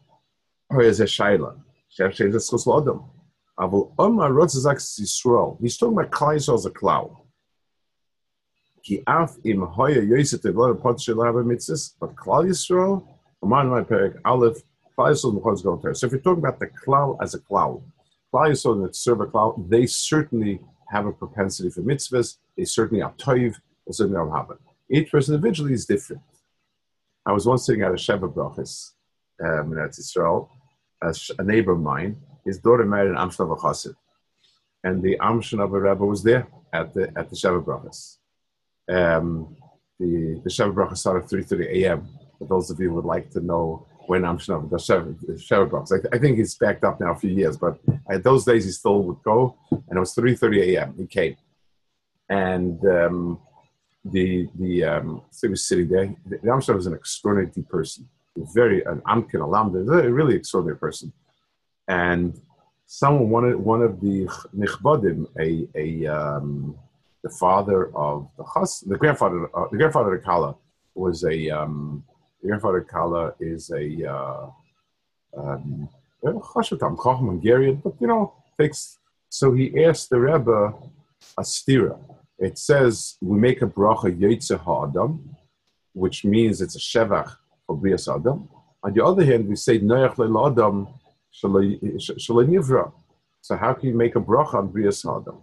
he's 0.70 0.98
talking 5.76 5.98
about 5.98 6.10
Klaus 6.10 6.48
as 6.48 6.66
a 6.66 6.70
cloud. 6.70 7.16
Ki 8.84 9.02
af 9.06 9.36
im 9.44 9.60
hoye 9.60 10.06
yoyse 10.08 10.40
te 10.40 10.50
vor 10.50 10.74
pot 10.74 10.96
shelave 10.96 11.44
mitzis, 11.44 11.94
but 12.00 12.14
klal 12.14 12.44
yisrael, 12.46 13.06
man 13.42 13.68
my 13.68 13.82
perik 13.82 14.20
aleph, 14.24 14.62
klaus 14.94 15.24
on 15.24 15.40
chos 15.40 15.62
go 15.62 15.92
So 15.92 16.06
if 16.06 16.12
you're 16.12 16.20
talking 16.20 16.44
about 16.44 16.60
the 16.60 16.68
cloud 16.68 17.18
as 17.20 17.34
a 17.34 17.38
cloud, 17.40 17.82
klaus 18.30 18.64
on 18.64 18.82
the 18.82 18.92
server 18.94 19.26
cloud, 19.26 19.68
they 19.68 19.86
certainly 19.86 20.60
have 20.90 21.06
a 21.06 21.12
propensity 21.12 21.70
for 21.70 21.82
mitzvahs. 21.82 22.38
They 22.56 22.64
certainly 22.64 23.02
are 23.02 23.12
toiv, 23.12 23.54
they 23.86 23.92
certainly 23.92 24.18
are. 24.18 24.58
Each 24.90 25.10
person 25.10 25.34
individually 25.34 25.74
is 25.74 25.86
different. 25.86 26.22
I 27.26 27.32
was 27.32 27.46
once 27.46 27.66
sitting 27.66 27.82
at 27.82 27.90
a 27.90 27.94
Sheva 27.94 28.32
Brachis 28.32 28.92
um, 29.42 29.72
in 29.72 29.88
Israel, 29.88 30.50
a, 31.02 31.14
a, 31.38 31.44
neighbor 31.44 31.72
of 31.72 31.80
mine, 31.80 32.16
his 32.44 32.58
daughter 32.58 32.84
married 32.84 33.10
an 33.10 33.16
Amshinov 33.16 33.58
Chassid. 33.60 33.94
And 34.82 35.02
the 35.02 35.18
Amshinov 35.18 35.70
Rebbe 35.70 36.04
was 36.04 36.22
there 36.22 36.48
at 36.72 36.94
the, 36.94 37.12
at 37.16 37.28
the 37.28 37.36
Sheva 37.36 37.62
Brachis. 37.62 38.16
Um, 38.88 39.56
the 39.98 40.40
the 40.44 40.50
Shabbat 40.50 40.74
Bracha 40.74 40.96
started 40.96 41.24
at 41.24 41.30
3:30 41.30 41.82
a.m. 41.82 42.08
For 42.38 42.46
those 42.46 42.70
of 42.70 42.80
you 42.80 42.88
who 42.88 42.94
would 42.96 43.04
like 43.04 43.30
to 43.30 43.40
know 43.40 43.86
when 44.06 44.24
I'm 44.24 44.38
Shabbat, 44.38 44.70
the 44.70 44.76
Shabbat 44.76 45.70
Bracha. 45.70 45.98
I, 45.98 46.00
th- 46.00 46.14
I, 46.14 46.18
think 46.18 46.38
he's 46.38 46.54
backed 46.54 46.84
up 46.84 47.00
now 47.00 47.12
a 47.12 47.16
few 47.16 47.30
years, 47.30 47.56
but 47.56 47.78
at 48.08 48.22
those 48.22 48.44
days 48.44 48.64
he 48.64 48.70
still 48.70 49.02
would 49.02 49.22
go, 49.24 49.56
and 49.70 49.96
it 49.96 49.98
was 49.98 50.14
3:30 50.14 50.76
a.m. 50.76 50.94
He 50.96 51.06
came, 51.06 51.36
and 52.28 52.84
um, 52.86 53.40
the 54.04 54.48
the 54.58 54.84
um, 54.84 55.22
he 55.40 55.48
was 55.48 55.66
sitting 55.66 55.88
there. 55.88 56.14
The, 56.26 56.38
the 56.42 56.74
was 56.74 56.86
an 56.86 56.94
extraordinary 56.94 57.62
person, 57.68 58.08
very 58.54 58.84
an 58.84 59.00
Amkin 59.02 59.40
Alam, 59.40 59.74
a 59.76 60.10
really 60.10 60.36
extraordinary 60.36 60.78
person, 60.78 61.12
and 61.88 62.40
someone 62.86 63.30
one 63.30 63.44
of 63.44 63.60
one 63.60 63.82
of 63.82 64.00
the 64.00 64.28
nichbadim, 64.56 65.26
a 65.38 65.68
a 65.74 66.06
um, 66.06 66.76
the 67.22 67.30
father 67.30 67.94
of 67.96 68.28
the 68.36 68.44
Chas, 68.54 68.80
the 68.80 68.96
grandfather, 68.96 69.50
uh, 69.56 69.66
the 69.70 69.76
grandfather 69.76 70.14
of 70.14 70.24
Kala 70.24 70.56
was 70.94 71.24
a, 71.24 71.50
um, 71.50 72.04
the 72.42 72.48
grandfather 72.48 72.78
of 72.78 72.88
Kala 72.88 73.34
is 73.40 73.70
a, 73.70 74.10
uh, 74.10 74.46
um, 75.36 75.88
Hungarian, 77.28 77.76
but 77.76 77.94
you 78.00 78.06
know, 78.06 78.34
takes, 78.58 78.98
so 79.28 79.52
he 79.52 79.84
asked 79.84 80.10
the 80.10 80.18
Rebbe 80.18 80.74
a. 81.38 81.98
It 82.38 82.58
says 82.58 83.16
we 83.20 83.38
make 83.38 83.62
a 83.62 83.66
bracha 83.66 84.16
yetze 84.16 84.56
ha'adam, 84.58 85.36
which 85.92 86.24
means 86.24 86.60
it's 86.60 86.76
a 86.76 86.78
shevach 86.78 87.36
for 87.66 87.76
brias 87.76 88.08
adam. 88.14 88.48
On 88.82 88.92
the 88.92 89.04
other 89.04 89.24
hand, 89.24 89.48
we 89.48 89.56
say 89.56 89.80
noach 89.80 90.14
le'ladam 90.16 90.88
nivra. 91.44 92.92
So 93.40 93.56
how 93.56 93.72
can 93.74 93.88
you 93.88 93.94
make 93.96 94.14
a 94.14 94.20
bracha 94.20 94.54
on 94.54 94.68
brias 94.68 95.04
adam? 95.04 95.38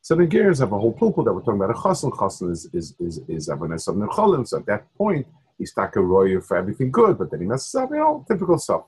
So 0.00 0.16
the 0.16 0.26
Gears 0.26 0.58
have 0.58 0.72
a 0.72 0.78
whole 0.78 0.92
pulpul 0.92 1.24
that 1.24 1.32
we're 1.32 1.42
talking 1.42 1.62
about. 1.62 1.70
A 1.70 1.74
chassan 1.74 2.10
chassan 2.10 2.50
is 2.50 2.68
is 2.72 2.94
is 2.98 3.20
is 3.28 3.48
avanes 3.48 3.86
of. 3.86 4.48
So 4.48 4.58
at 4.58 4.66
that 4.66 4.92
point, 4.96 5.26
he's 5.58 5.72
taka 5.72 6.00
royer 6.00 6.40
for 6.40 6.56
everything 6.56 6.90
good, 6.90 7.18
but 7.18 7.30
then 7.30 7.40
he 7.40 7.46
messes 7.46 7.72
up. 7.76 7.90
You 7.90 7.98
know, 7.98 8.24
typical 8.26 8.58
stuff. 8.58 8.82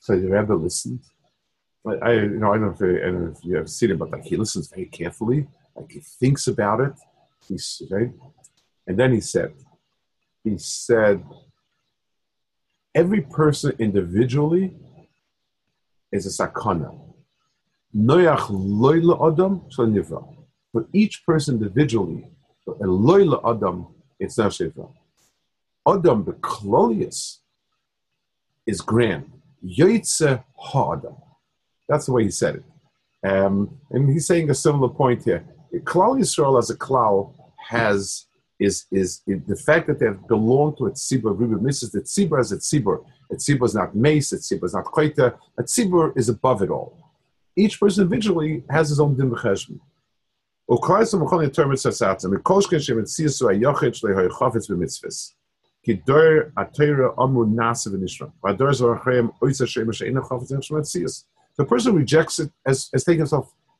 So 0.00 0.14
the 0.18 0.28
Rebbe 0.28 0.52
listened. 0.52 1.00
I, 1.86 1.92
I 1.92 2.12
you 2.12 2.28
know 2.40 2.52
I 2.52 2.58
don't 2.58 2.78
know 2.80 3.32
if 3.34 3.42
you 3.42 3.56
have 3.56 3.70
seen 3.70 3.92
it, 3.92 3.98
but 3.98 4.10
like 4.10 4.24
he 4.24 4.36
listens 4.36 4.68
very 4.68 4.84
carefully. 4.84 5.48
Like 5.76 5.92
he 5.92 6.00
thinks 6.00 6.46
about 6.46 6.80
it. 6.80 6.94
He's 7.48 7.82
right, 7.90 8.12
and 8.86 8.98
then 8.98 9.12
he 9.12 9.20
said, 9.20 9.52
he 10.44 10.58
said, 10.58 11.24
every 12.94 13.22
person 13.22 13.72
individually 13.78 14.74
is 16.10 16.26
a 16.26 16.46
sakana. 16.46 16.98
Noyach 17.94 18.48
loyla 18.48 19.32
adam 19.32 19.62
nivra. 19.78 20.36
For 20.72 20.86
each 20.92 21.24
person 21.26 21.56
individually, 21.56 22.28
a 22.66 22.72
loyla 22.84 23.38
adam, 23.44 23.86
it's 24.18 24.38
not 24.38 24.52
shiva. 24.52 24.86
Adam 25.86 26.24
the 26.24 26.32
beklolius 26.32 27.38
is 28.66 28.80
grand. 28.80 29.30
Yoitze 29.64 30.42
ha-adam. 30.56 31.16
That's 31.88 32.06
the 32.06 32.12
way 32.12 32.24
he 32.24 32.30
said 32.30 32.56
it. 32.56 32.64
Um, 33.28 33.78
and 33.90 34.10
he's 34.10 34.26
saying 34.26 34.50
a 34.50 34.54
similar 34.54 34.88
point 34.88 35.24
here. 35.24 35.44
Klal 35.80 36.18
Yisrael 36.18 36.58
as 36.58 36.70
a 36.70 36.76
klal 36.76 37.34
has 37.68 38.26
is, 38.58 38.86
is, 38.90 39.22
the 39.26 39.56
fact 39.56 39.86
that 39.88 39.98
they 39.98 40.06
have 40.06 40.26
belonged 40.28 40.76
to 40.78 40.86
a 40.86 40.90
tzibur. 40.92 41.36
Ruby 41.36 41.60
misses 41.60 41.90
the 41.90 42.00
tzibur 42.00 42.38
as 42.38 42.52
a 42.52 42.58
tzibur. 42.58 43.04
A 43.30 43.34
tzibur 43.34 43.64
is 43.64 43.74
not 43.74 43.94
mace. 43.94 44.32
A 44.32 44.36
tzibur 44.36 44.64
is 44.64 44.74
not 44.74 44.84
koita. 44.84 45.36
A 45.58 45.62
tzibur 45.62 46.16
is 46.16 46.28
above 46.28 46.62
it 46.62 46.70
all. 46.70 46.98
Each 47.56 47.78
person 47.78 48.04
individually 48.04 48.64
has 48.70 48.88
his 48.88 49.00
own 49.00 49.16
din 49.16 49.30
b'cheshbon. 49.30 49.80
The 61.58 61.64
person 61.66 61.94
rejects 61.94 62.38
it 62.38 62.50
as, 62.64 62.88
as 62.94 63.04
taking 63.04 63.18
himself 63.18 63.52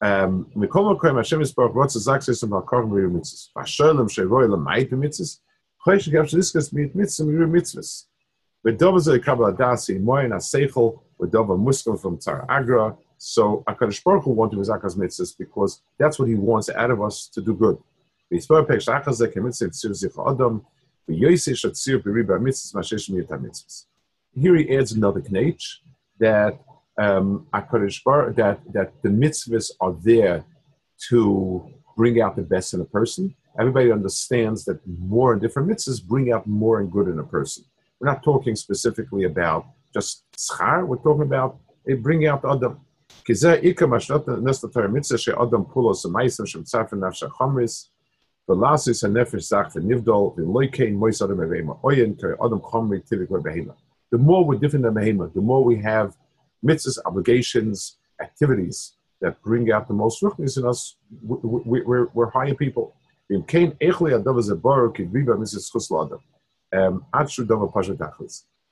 Um, 0.00 0.46
Hashem 0.54 1.40
is 1.40 1.52
Baruch 1.52 1.74
what's 1.74 1.94
the 1.94 2.00
Zaksis 2.00 2.42
of 2.42 2.50
mitzvahs. 2.50 3.48
Vashalem 3.56 4.08
sheroy 4.10 4.46
lemait 4.46 4.90
mitzvahs. 4.90 5.38
Chosh 5.86 6.12
gav 6.12 6.26
shliskas 6.26 6.72
mit 6.72 6.94
mitzvahs 6.94 7.26
mitzvahs. 7.48 8.04
Zeh 8.66 9.24
kabel 9.24 9.52
adasi 9.52 9.98
moyin 10.02 10.32
aseichel 10.32 11.00
v'dov 11.18 11.58
muslim 11.58 11.96
from 11.96 12.20
so 13.18 13.64
Hakadosh 13.66 14.04
Baruch 14.04 14.24
Hu 14.24 14.32
wanted 14.32 14.58
his 14.58 14.68
akas 14.68 14.96
mitzvahs 14.98 15.36
because 15.38 15.80
that's 15.98 16.18
what 16.18 16.28
he 16.28 16.34
wants 16.34 16.68
out 16.68 16.90
of 16.90 17.00
us 17.00 17.28
to 17.28 17.40
do 17.40 17.54
good. 17.54 17.78
Here 18.28 18.40
he 24.56 24.76
adds 24.76 24.92
another 24.92 25.20
knach 25.20 25.76
that 26.18 26.58
um, 26.98 27.46
Baruch, 28.04 28.36
that, 28.36 28.60
that 28.72 28.92
the 29.02 29.08
mitzvahs 29.08 29.70
are 29.80 29.94
there 30.02 30.44
to 31.08 31.68
bring 31.96 32.20
out 32.20 32.36
the 32.36 32.42
best 32.42 32.74
in 32.74 32.80
a 32.80 32.84
person. 32.84 33.34
Everybody 33.58 33.90
understands 33.90 34.64
that 34.66 34.80
more 34.86 35.32
and 35.32 35.40
different 35.40 35.68
mitzvahs 35.68 36.02
bring 36.02 36.32
out 36.32 36.46
more 36.46 36.80
and 36.80 36.90
good 36.90 37.08
in 37.08 37.18
a 37.18 37.24
person. 37.24 37.64
We're 38.00 38.08
not 38.08 38.22
talking 38.22 38.54
specifically 38.54 39.24
about 39.24 39.66
just 39.94 40.24
schar, 40.36 40.86
we're 40.86 40.96
talking 40.96 41.22
about 41.22 41.58
it 41.86 42.02
bringing 42.02 42.28
out 42.28 42.42
the 42.42 42.48
other. 42.48 42.76
Adam. 53.70 53.72
The 54.12 54.18
more 54.18 54.44
we're 54.44 54.58
different 54.58 54.84
than 54.84 54.94
behema, 54.94 55.32
the 55.32 55.40
more 55.40 55.64
we 55.64 55.76
have 55.82 56.14
mitzvahs, 56.64 56.98
obligations, 57.04 57.98
activities 58.20 58.96
that 59.20 59.40
bring 59.42 59.70
out 59.72 59.88
the 59.88 59.94
most 59.94 60.22
ruchnis 60.22 60.58
in 60.58 60.66
us, 60.66 60.96
we, 61.22 61.82
we're, 61.82 62.06
we're 62.14 62.30
higher 62.30 62.54
people. 62.54 62.94
Um, 66.72 67.06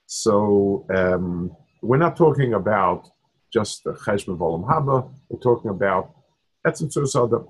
so 0.06 0.86
um, 0.94 1.56
we're 1.82 1.96
not 1.96 2.16
talking 2.16 2.54
about 2.54 3.10
just 3.52 3.84
the 3.84 3.92
Cheshbon 3.92 4.36
Volam 4.38 4.64
Haba. 4.68 5.10
We're 5.28 5.40
talking 5.40 5.70
about 5.70 6.14
Etzim 6.66 6.92
Tzurusada. 6.92 7.46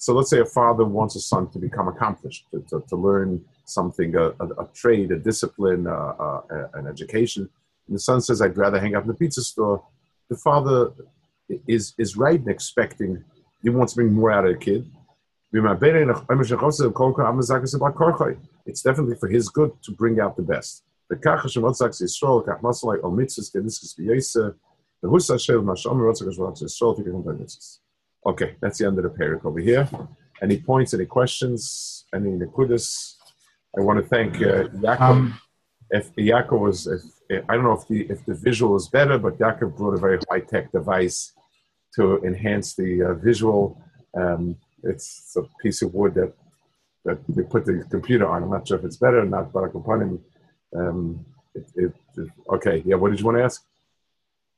So 0.00 0.14
let's 0.14 0.30
say 0.30 0.40
a 0.40 0.44
father 0.44 0.84
wants 0.84 1.16
a 1.16 1.20
son 1.20 1.50
to 1.50 1.58
become 1.58 1.88
accomplished, 1.88 2.44
to, 2.52 2.64
to, 2.70 2.84
to 2.88 2.96
learn 2.96 3.44
something, 3.68 4.14
a, 4.16 4.28
a, 4.40 4.46
a, 4.62 4.68
trade, 4.74 5.10
a 5.12 5.18
discipline, 5.18 5.86
uh, 5.86 6.14
uh, 6.18 6.40
a, 6.50 6.78
an 6.78 6.86
education. 6.86 7.48
And 7.86 7.96
the 7.96 8.00
son 8.00 8.20
says, 8.20 8.40
I'd 8.42 8.56
rather 8.56 8.78
hang 8.78 8.94
out 8.94 9.02
in 9.02 9.08
the 9.08 9.14
pizza 9.14 9.42
store. 9.42 9.84
The 10.28 10.36
father 10.36 10.92
is, 11.66 11.94
is 11.98 12.16
right 12.16 12.40
in 12.40 12.48
expecting, 12.48 13.24
he 13.62 13.70
wants 13.70 13.92
to 13.94 13.96
bring 13.96 14.12
more 14.12 14.30
out 14.30 14.46
of 14.46 14.52
the 14.52 14.58
kid. 14.58 14.90
It's 18.66 18.82
definitely 18.82 19.16
for 19.16 19.28
his 19.28 19.48
good 19.48 19.72
to 19.82 19.92
bring 19.92 20.20
out 20.20 20.36
the 20.36 20.42
best. 20.42 20.84
Okay, 28.26 28.56
that's 28.60 28.78
the 28.78 28.86
end 28.86 28.98
of 28.98 29.04
the 29.04 29.10
perek 29.10 29.44
over 29.44 29.60
here. 29.60 29.88
Any 30.42 30.58
points, 30.58 30.92
any 30.92 31.06
questions, 31.06 32.04
any 32.14 32.30
nekudas? 32.30 33.14
I 33.78 33.80
want 33.80 34.02
to 34.02 34.06
thank 34.08 34.36
uh, 34.36 34.64
Yaakov. 34.84 35.00
Um, 35.00 35.40
if 35.90 36.14
Yaakov 36.16 36.58
was, 36.58 36.86
if, 36.86 37.44
I 37.48 37.54
don't 37.54 37.64
know 37.64 37.72
if 37.72 37.86
the 37.86 38.00
if 38.10 38.24
the 38.26 38.34
visual 38.34 38.76
is 38.76 38.88
better, 38.88 39.18
but 39.18 39.38
Yaakov 39.38 39.76
brought 39.76 39.94
a 39.94 39.98
very 39.98 40.18
high 40.28 40.40
tech 40.40 40.72
device 40.72 41.32
to 41.94 42.18
enhance 42.24 42.74
the 42.74 43.02
uh, 43.02 43.14
visual. 43.14 43.80
Um, 44.16 44.56
it's 44.82 45.36
a 45.36 45.42
piece 45.62 45.82
of 45.82 45.94
wood 45.94 46.14
that 46.14 46.32
that 47.04 47.18
they 47.28 47.42
put 47.42 47.64
the 47.64 47.84
computer 47.88 48.26
on. 48.28 48.42
I'm 48.42 48.50
not 48.50 48.66
sure 48.66 48.78
if 48.78 48.84
it's 48.84 48.96
better 48.96 49.20
or 49.20 49.26
not, 49.26 49.52
but 49.52 49.64
upon 49.74 50.02
him, 50.02 50.20
um, 50.76 51.26
it, 51.54 51.66
it, 51.76 51.92
it, 52.16 52.28
okay. 52.54 52.82
Yeah, 52.84 52.96
what 52.96 53.10
did 53.10 53.20
you 53.20 53.26
want 53.26 53.38
to 53.38 53.44
ask? 53.44 53.64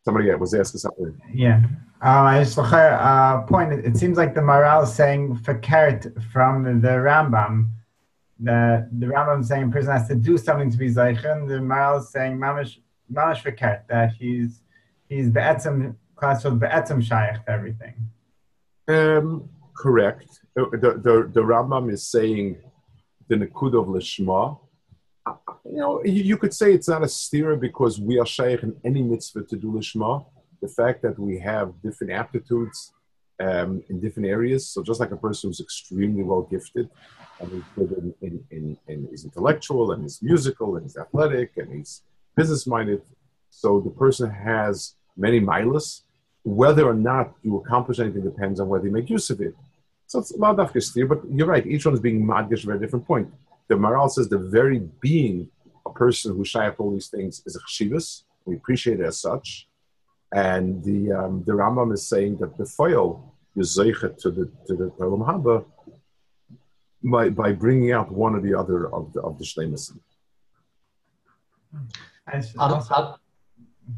Somebody 0.03 0.29
yeah, 0.29 0.37
was 0.37 0.55
asking 0.55 0.81
something. 0.81 1.21
Yeah. 1.33 1.61
Uh, 2.03 2.23
I 2.23 2.43
just 2.43 2.57
look 2.57 2.73
at 2.73 2.93
uh, 2.95 3.43
point. 3.43 3.73
It, 3.75 3.85
it 3.85 3.97
seems 3.99 4.17
like 4.17 4.35
the 4.35 4.41
Maharal 4.41 4.85
is 4.85 4.95
saying 4.95 5.37
fakert 5.45 6.23
from 6.33 6.81
the 6.81 6.89
Rambam. 6.89 7.69
The 8.43 8.89
the 8.99 9.07
Rambam 9.07 9.45
saying 9.45 9.65
a 9.65 9.69
person 9.71 9.93
has 9.93 10.09
to 10.09 10.15
do 10.15 10.39
something 10.39 10.71
to 10.71 10.79
be 10.79 10.89
zeichen. 10.89 11.47
The 11.47 11.55
Maharal 11.55 12.01
is 12.01 12.11
saying 12.11 12.39
mamish 12.39 12.79
mamish 13.13 13.43
fakert 13.43 13.87
that 13.89 14.13
he's 14.13 14.63
he's 15.09 15.29
be'etzem 15.29 15.97
classical 16.17 16.57
be'etzem 16.57 17.03
shaykh 17.03 17.45
to 17.45 17.51
everything. 17.51 17.95
Um, 18.89 19.49
correct. 19.77 20.41
The, 20.55 20.99
the, 21.07 21.31
the 21.33 21.41
Rambam 21.41 21.93
is 21.93 22.07
saying 22.07 22.57
the 23.29 23.37
Nakud 23.37 23.75
of 23.81 23.87
Lishma. 23.87 24.59
You 25.65 25.77
know, 25.77 26.05
you 26.05 26.37
could 26.37 26.55
say 26.55 26.73
it's 26.73 26.89
not 26.89 27.03
a 27.03 27.07
stira 27.07 27.59
because 27.59 28.01
we 28.01 28.19
are 28.19 28.27
shaykh 28.27 28.63
in 28.63 28.75
any 28.85 29.03
mitzvah 29.03 29.45
to 29.45 29.57
do 29.57 29.69
Lishma. 29.73 30.27
The 30.61 30.69
fact 30.69 31.03
that 31.03 31.19
we 31.19 31.39
have 31.39 31.73
different 31.83 32.13
aptitudes 32.13 32.93
um, 33.41 33.83
in 33.89 34.01
different 34.01 34.29
areas. 34.29 34.69
So 34.69 34.83
just 34.83 35.01
like 35.01 35.13
a 35.13 35.17
person 35.17 35.49
who's 35.49 35.61
extremely 35.61 36.23
well 36.23 36.43
gifted, 36.43 36.91
and 37.41 37.51
he's 37.53 37.63
good 37.75 38.15
in, 38.21 38.45
in, 38.51 38.77
in, 38.87 39.09
he's 39.11 39.25
intellectual 39.25 39.93
and 39.93 40.03
he's 40.03 40.23
musical 40.23 40.77
and 40.77 40.85
he's 40.85 40.97
athletic 40.97 41.57
and 41.57 41.73
he's 41.73 42.03
business 42.37 42.67
minded. 42.67 43.03
So 43.51 43.81
the 43.81 43.91
person 43.91 44.31
has 44.31 44.95
many 45.17 45.41
milas. 45.41 46.03
Whether 46.43 46.87
or 46.87 46.95
not 46.95 47.35
you 47.43 47.57
accomplish 47.57 47.99
anything 47.99 48.23
depends 48.23 48.61
on 48.61 48.69
whether 48.69 48.87
you 48.87 48.93
make 48.93 49.11
use 49.11 49.29
of 49.31 49.41
it. 49.41 49.55
So 50.07 50.19
it's 50.19 50.33
a 50.33 50.39
lot 50.39 50.59
of 50.59 50.73
history, 50.73 51.05
but 51.05 51.21
you're 51.31 51.47
right. 51.47 51.67
Each 51.67 51.85
one 51.85 51.95
is 51.95 52.01
being 52.01 52.25
madgish 52.27 52.67
at 52.69 52.77
a 52.77 52.79
different 52.79 53.07
point. 53.07 53.29
The 53.69 53.77
Maharal 53.77 54.11
says 54.11 54.29
the 54.29 54.39
very 54.39 54.81
being 55.01 55.49
a 55.87 55.91
person 55.91 56.35
who 56.35 56.45
shy 56.45 56.69
all 56.71 56.93
these 56.93 57.09
things 57.09 57.43
is 57.47 57.57
a 57.57 57.61
chshivas. 57.61 58.25
We 58.45 58.57
appreciate 58.57 59.01
it 59.01 59.07
as 59.07 59.21
such. 59.21 59.69
And 60.33 60.83
the 60.85 61.13
um, 61.13 61.45
the 61.45 61.53
Rambam 61.53 61.93
is 61.93 62.07
saying 62.09 62.39
that 62.39 62.57
the 62.57 62.65
foil 62.65 63.35
is 63.57 63.77
zeichet 63.77 64.17
to 64.19 64.31
the 64.31 64.45
to 64.67 64.77
the 64.77 64.91
Haba 64.91 65.65
by 67.03 67.29
by 67.31 67.53
bringing 67.53 67.93
out 67.93 68.11
one 68.11 68.35
or 68.35 68.41
the 68.41 68.55
other 68.59 68.93
of 68.95 69.13
the 69.13 69.21
of 69.23 69.39
the 69.39 69.45
shleimasim. 69.45 69.99
How, 72.27 72.81
how, 72.81 73.17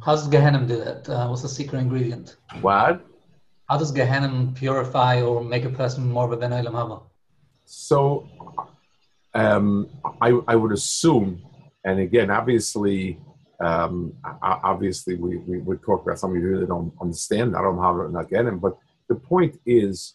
how 0.04 0.12
does 0.14 0.28
Gehenim 0.28 0.66
do 0.68 0.76
that? 0.84 1.08
Uh, 1.08 1.28
what's 1.28 1.42
the 1.42 1.48
secret 1.48 1.78
ingredient? 1.78 2.36
What? 2.60 3.04
How 3.68 3.78
does 3.78 3.92
Gehenna 3.92 4.52
purify 4.54 5.22
or 5.22 5.42
make 5.42 5.64
a 5.64 5.70
person 5.70 6.10
more 6.10 6.24
of 6.24 6.32
a 6.32 6.36
Ben 6.36 6.50
Olam 6.50 6.72
Haba? 6.72 7.02
So, 7.64 8.28
um, 9.34 9.88
I, 10.20 10.38
I 10.48 10.56
would 10.56 10.72
assume 10.72 11.42
and 11.84 11.98
again, 12.00 12.30
obviously, 12.30 13.18
um, 13.60 14.14
obviously, 14.42 15.16
we, 15.16 15.38
we 15.38 15.58
would 15.58 15.82
talk 15.82 16.02
about 16.02 16.18
something 16.18 16.40
you 16.40 16.48
really 16.48 16.66
don't 16.66 16.92
understand. 17.00 17.56
I 17.56 17.62
don't 17.62 17.76
know 17.76 17.82
how 17.82 18.02
to 18.02 18.12
not 18.12 18.30
get 18.30 18.46
him, 18.46 18.58
but 18.58 18.76
the 19.08 19.14
point 19.14 19.58
is, 19.66 20.14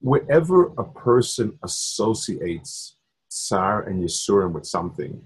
wherever 0.00 0.72
a 0.78 0.84
person 0.84 1.58
associates 1.62 2.96
Tsar 3.28 3.82
and 3.82 4.02
Yisurim 4.02 4.52
with 4.52 4.66
something, 4.66 5.22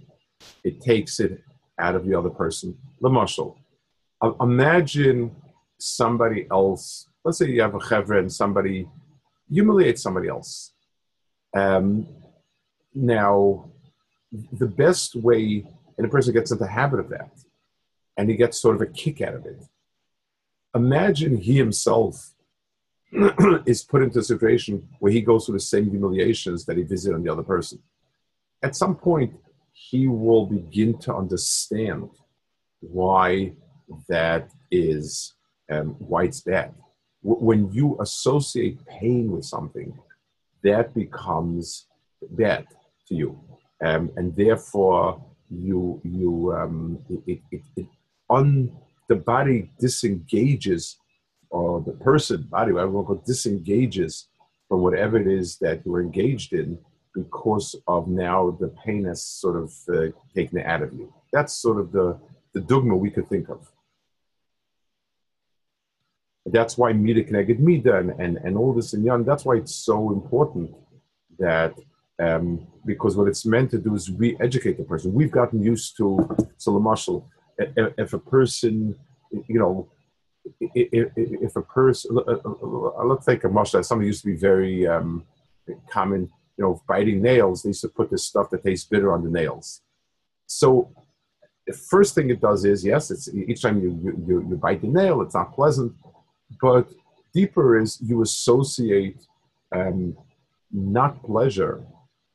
it 0.62 0.80
takes 0.80 1.20
it 1.20 1.42
out 1.78 1.94
of 1.94 2.04
the 2.04 2.14
other 2.14 2.30
person. 2.30 2.76
The 3.00 3.08
muscle. 3.08 3.58
Imagine 4.40 5.34
somebody 5.78 6.46
else. 6.50 7.08
Let's 7.24 7.38
say 7.38 7.50
you 7.50 7.62
have 7.62 7.74
a 7.74 7.78
chevra 7.78 8.18
and 8.18 8.32
somebody 8.32 8.88
humiliates 9.50 10.02
somebody 10.02 10.28
else. 10.28 10.72
Um, 11.54 12.06
now, 12.94 13.70
the 14.52 14.66
best 14.66 15.14
way, 15.16 15.64
and 15.96 16.06
a 16.06 16.10
person 16.10 16.32
gets 16.32 16.50
into 16.50 16.64
the 16.64 16.70
habit 16.70 17.00
of 17.00 17.08
that, 17.10 17.30
and 18.16 18.28
he 18.28 18.36
gets 18.36 18.60
sort 18.60 18.76
of 18.76 18.82
a 18.82 18.86
kick 18.86 19.20
out 19.20 19.34
of 19.34 19.46
it. 19.46 19.62
Imagine 20.74 21.36
he 21.36 21.56
himself 21.56 22.33
is 23.66 23.82
put 23.82 24.02
into 24.02 24.18
a 24.18 24.22
situation 24.22 24.88
where 24.98 25.12
he 25.12 25.20
goes 25.20 25.46
through 25.46 25.56
the 25.56 25.60
same 25.60 25.90
humiliations 25.90 26.64
that 26.64 26.76
he 26.76 26.82
visited 26.82 27.14
on 27.14 27.22
the 27.22 27.30
other 27.30 27.42
person. 27.42 27.78
At 28.62 28.74
some 28.74 28.96
point, 28.96 29.34
he 29.72 30.08
will 30.08 30.46
begin 30.46 30.98
to 30.98 31.14
understand 31.14 32.10
why 32.80 33.52
that 34.08 34.50
is 34.70 35.34
um, 35.70 35.96
why 35.98 36.24
it's 36.24 36.40
bad. 36.40 36.74
W- 37.22 37.44
when 37.44 37.72
you 37.72 37.96
associate 38.00 38.84
pain 38.86 39.30
with 39.30 39.44
something, 39.44 39.96
that 40.62 40.94
becomes 40.94 41.86
bad 42.30 42.66
to 43.08 43.14
you, 43.14 43.40
um, 43.84 44.10
and 44.16 44.34
therefore 44.34 45.22
you 45.50 46.00
you 46.04 46.54
um, 46.56 46.98
it, 47.26 47.40
it, 47.50 47.62
it, 47.76 47.86
on 48.28 48.72
the 49.08 49.16
body 49.16 49.70
disengages 49.78 50.96
or 51.54 51.80
the 51.80 51.92
person 51.92 52.42
body 52.56 52.72
whatever 52.72 53.14
disengages 53.24 54.26
from 54.68 54.80
whatever 54.80 55.16
it 55.16 55.28
is 55.28 55.56
that 55.58 55.76
you're 55.84 56.02
engaged 56.02 56.52
in 56.52 56.76
because 57.14 57.76
of 57.86 58.08
now 58.08 58.38
the 58.62 58.70
pain 58.84 59.04
has 59.04 59.22
sort 59.22 59.56
of 59.62 59.72
uh, 59.88 60.08
taken 60.34 60.58
it 60.58 60.66
out 60.66 60.82
of 60.82 60.92
you. 60.92 61.06
That's 61.32 61.54
sort 61.54 61.78
of 61.78 61.92
the 61.92 62.18
the 62.54 62.60
dogma 62.60 62.96
we 62.96 63.10
could 63.10 63.28
think 63.28 63.48
of. 63.48 63.60
That's 66.56 66.76
why 66.76 66.92
Mida 66.92 67.22
connected 67.22 67.60
Mida 67.60 67.98
and, 68.02 68.10
and, 68.22 68.36
and 68.38 68.56
all 68.56 68.72
this 68.74 68.92
in 68.94 69.04
Yan, 69.04 69.24
that's 69.24 69.44
why 69.44 69.54
it's 69.56 69.76
so 69.90 70.10
important 70.18 70.74
that 71.38 71.72
um, 72.20 72.66
because 72.84 73.16
what 73.16 73.28
it's 73.28 73.46
meant 73.46 73.70
to 73.70 73.78
do 73.78 73.94
is 73.94 74.10
re-educate 74.10 74.76
the 74.76 74.84
person. 74.84 75.14
We've 75.14 75.36
gotten 75.40 75.62
used 75.62 75.96
to 75.98 76.06
so 76.56 76.72
mashal, 76.72 77.24
if 78.04 78.12
a 78.12 78.18
person, 78.36 78.96
you 79.52 79.58
know, 79.62 79.88
if, 80.60 81.56
a 81.56 81.62
person, 81.62 82.18
uh, 82.18 82.20
uh, 82.20 83.04
let's 83.04 83.26
take 83.26 83.44
a 83.44 83.48
mashal, 83.48 83.84
something 83.84 84.06
used 84.06 84.22
to 84.22 84.26
be 84.26 84.36
very 84.36 84.86
um, 84.86 85.24
common, 85.90 86.30
you 86.56 86.64
know, 86.64 86.82
biting 86.86 87.22
nails. 87.22 87.62
They 87.62 87.70
used 87.70 87.80
to 87.82 87.88
put 87.88 88.10
this 88.10 88.24
stuff 88.24 88.50
that 88.50 88.64
tastes 88.64 88.86
bitter 88.86 89.12
on 89.12 89.24
the 89.24 89.30
nails. 89.30 89.80
So 90.46 90.90
the 91.66 91.72
first 91.72 92.14
thing 92.14 92.30
it 92.30 92.40
does 92.40 92.64
is, 92.64 92.84
yes, 92.84 93.10
it's 93.10 93.32
each 93.32 93.62
time 93.62 93.80
you, 93.80 93.98
you, 94.26 94.46
you 94.48 94.56
bite 94.56 94.82
the 94.82 94.88
nail, 94.88 95.22
it's 95.22 95.34
not 95.34 95.54
pleasant, 95.54 95.94
but 96.60 96.88
deeper 97.32 97.80
is 97.80 97.98
you 98.00 98.22
associate 98.22 99.16
um, 99.74 100.16
not 100.70 101.22
pleasure 101.22 101.82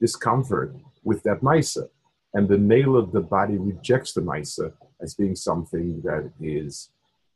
discomfort 0.01 0.75
with 1.03 1.21
that 1.23 1.41
Maisa. 1.41 1.89
And 2.33 2.47
the 2.47 2.57
nail 2.57 2.95
of 2.95 3.11
the 3.11 3.21
body 3.21 3.57
rejects 3.57 4.13
the 4.13 4.21
Maisa 4.21 4.73
as 5.01 5.13
being 5.13 5.35
something 5.35 6.01
that 6.01 6.31
is 6.41 6.89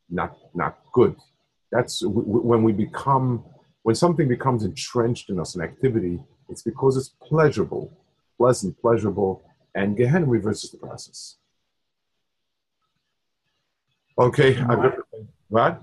not, 0.09 0.37
not 0.53 0.77
good. 0.91 1.15
That's 1.71 2.01
w- 2.01 2.21
when 2.21 2.63
we 2.63 2.71
become, 2.71 3.43
when 3.83 3.95
something 3.95 4.27
becomes 4.27 4.63
entrenched 4.63 5.29
in 5.29 5.39
us, 5.39 5.55
an 5.55 5.61
activity, 5.61 6.19
it's 6.49 6.61
because 6.61 6.97
it's 6.97 7.09
pleasurable, 7.21 7.91
pleasant, 8.37 8.79
pleasurable, 8.81 9.43
and 9.75 9.97
Gehenna 9.97 10.25
reverses 10.25 10.71
the 10.71 10.77
process. 10.77 11.37
Okay, 14.17 14.53
what? 15.49 15.81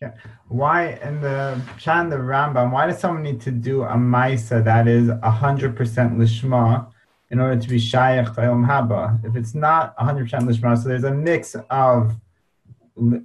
Yeah. 0.00 0.14
Why 0.48 0.98
in 1.04 1.20
the 1.20 1.60
Chan 1.78 2.08
the 2.08 2.16
Rambam? 2.16 2.72
Why 2.72 2.88
does 2.88 2.98
someone 2.98 3.22
need 3.22 3.40
to 3.42 3.52
do 3.52 3.84
a 3.84 3.94
Maisa 3.94 4.64
that 4.64 4.88
is 4.88 5.08
hundred 5.22 5.76
percent 5.76 6.18
lishma 6.18 6.92
in 7.30 7.38
order 7.38 7.60
to 7.60 7.68
be 7.68 7.78
shaykh 7.78 8.26
Tayom 8.26 8.66
Haba? 8.66 9.24
If 9.24 9.36
it's 9.36 9.54
not 9.54 9.94
hundred 9.96 10.24
percent 10.24 10.48
lishma, 10.48 10.76
so 10.76 10.88
there's 10.88 11.04
a 11.04 11.14
mix 11.14 11.54
of 11.70 12.16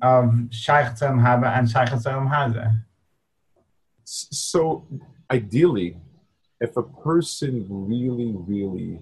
of 0.01 0.25
shaykh 0.51 0.95
Haba 1.25 1.57
and 1.57 1.69
shaykh 1.69 1.89
Tayom 1.89 2.29
Haza. 2.33 2.83
So 4.03 4.87
ideally, 5.29 5.97
if 6.59 6.75
a 6.77 6.83
person 6.83 7.65
really, 7.69 8.33
really 8.35 9.01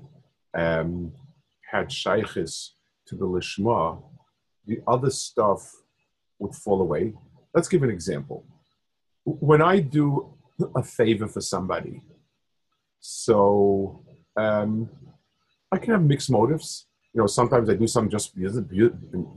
um, 0.58 1.14
had 1.72 1.90
shaykhis 1.90 2.70
to 3.08 3.16
the 3.16 3.26
lishma, 3.26 4.02
the 4.66 4.80
other 4.88 5.12
stuff 5.12 5.62
would 6.40 6.56
fall 6.56 6.82
away 6.82 7.14
Let's 7.56 7.70
give 7.70 7.84
an 7.84 7.90
example. 7.90 8.46
When 9.24 9.62
I 9.62 9.80
do 9.80 10.34
a 10.76 10.84
favor 10.84 11.26
for 11.26 11.40
somebody, 11.40 12.02
so 13.00 14.04
um, 14.36 14.90
I 15.72 15.78
can 15.78 15.94
have 15.94 16.04
mixed 16.04 16.30
motives. 16.30 16.88
You 17.16 17.22
know, 17.22 17.28
sometimes 17.28 17.70
I 17.70 17.76
do 17.76 17.88
something 17.88 18.12
just 18.12 18.34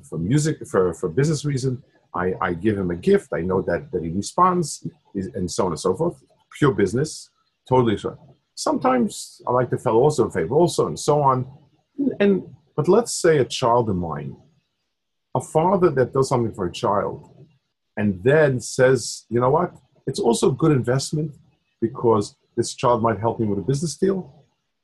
for 0.09 0.19
music, 0.19 0.67
for, 0.67 0.93
for 0.95 1.09
business 1.09 1.45
reason. 1.45 1.81
I, 2.13 2.33
I 2.43 2.53
give 2.55 2.77
him 2.77 2.91
a 2.91 2.97
gift. 2.97 3.29
I 3.33 3.43
know 3.43 3.63
that, 3.63 3.93
that 3.93 4.03
he 4.03 4.11
responds, 4.11 4.85
and 5.15 5.49
so 5.49 5.67
on 5.67 5.73
and 5.73 5.81
so 5.81 5.95
forth. 5.95 6.21
Pure 6.59 6.73
business, 6.73 7.31
totally 7.69 7.97
sure. 7.97 8.19
Sometimes 8.57 9.41
I 9.47 9.53
like 9.53 9.71
the 9.71 9.79
fellow 9.79 10.01
also 10.01 10.27
a 10.27 10.31
favor, 10.31 10.57
also, 10.57 10.89
and 10.89 10.99
so 10.99 11.23
on. 11.23 11.47
And 12.19 12.43
but 12.75 12.89
let's 12.89 13.13
say 13.13 13.39
a 13.39 13.45
child 13.45 13.89
of 13.91 13.97
mine, 13.97 14.37
a 15.37 15.41
father 15.41 15.91
that 15.91 16.13
does 16.13 16.29
something 16.29 16.55
for 16.55 16.67
a 16.67 16.73
child, 16.73 17.47
and 17.97 18.21
then 18.25 18.61
says, 18.61 19.25
you 19.29 19.41
know 19.41 19.51
what? 19.51 19.73
It's 20.09 20.19
also 20.19 20.49
a 20.51 20.55
good 20.55 20.73
investment 20.73 21.37
because 21.81 22.35
this 22.57 22.75
child 22.75 23.03
might 23.03 23.21
help 23.21 23.39
me 23.39 23.47
with 23.47 23.61
a 23.61 23.63
business 23.63 23.97
deal. 23.97 24.38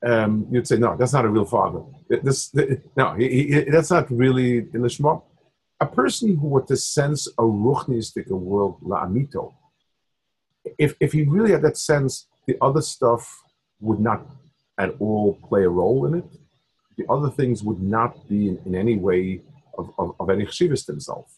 Um, 0.04 0.46
you'd 0.50 0.68
say, 0.68 0.76
no, 0.76 0.96
that's 0.96 1.14
not 1.14 1.24
a 1.24 1.28
real 1.28 1.46
father. 1.46 1.80
This, 2.08 2.54
no, 2.96 3.14
he, 3.14 3.28
he, 3.28 3.60
that's 3.70 3.90
not 3.90 4.10
really 4.10 4.58
in 4.74 4.82
the 4.82 4.88
Shema. 4.88 5.20
A 5.80 5.86
person 5.86 6.36
who 6.36 6.48
would 6.48 6.68
sense 6.78 7.26
a 7.26 7.42
ruchnistic 7.42 8.28
world, 8.28 8.80
la'amito, 8.82 9.54
if, 10.78 10.94
if 11.00 11.12
he 11.12 11.22
really 11.24 11.52
had 11.52 11.62
that 11.62 11.76
sense, 11.76 12.26
the 12.46 12.56
other 12.60 12.82
stuff 12.82 13.42
would 13.80 14.00
not 14.00 14.26
at 14.78 14.94
all 14.98 15.38
play 15.48 15.64
a 15.64 15.68
role 15.68 16.06
in 16.06 16.14
it. 16.14 16.24
The 16.96 17.06
other 17.08 17.30
things 17.30 17.62
would 17.62 17.82
not 17.82 18.28
be 18.28 18.48
in, 18.48 18.60
in 18.66 18.74
any 18.74 18.96
way 18.96 19.42
of, 19.78 19.92
of, 19.98 20.14
of 20.20 20.30
any 20.30 20.46
chshivas 20.46 20.86
themselves. 20.86 21.32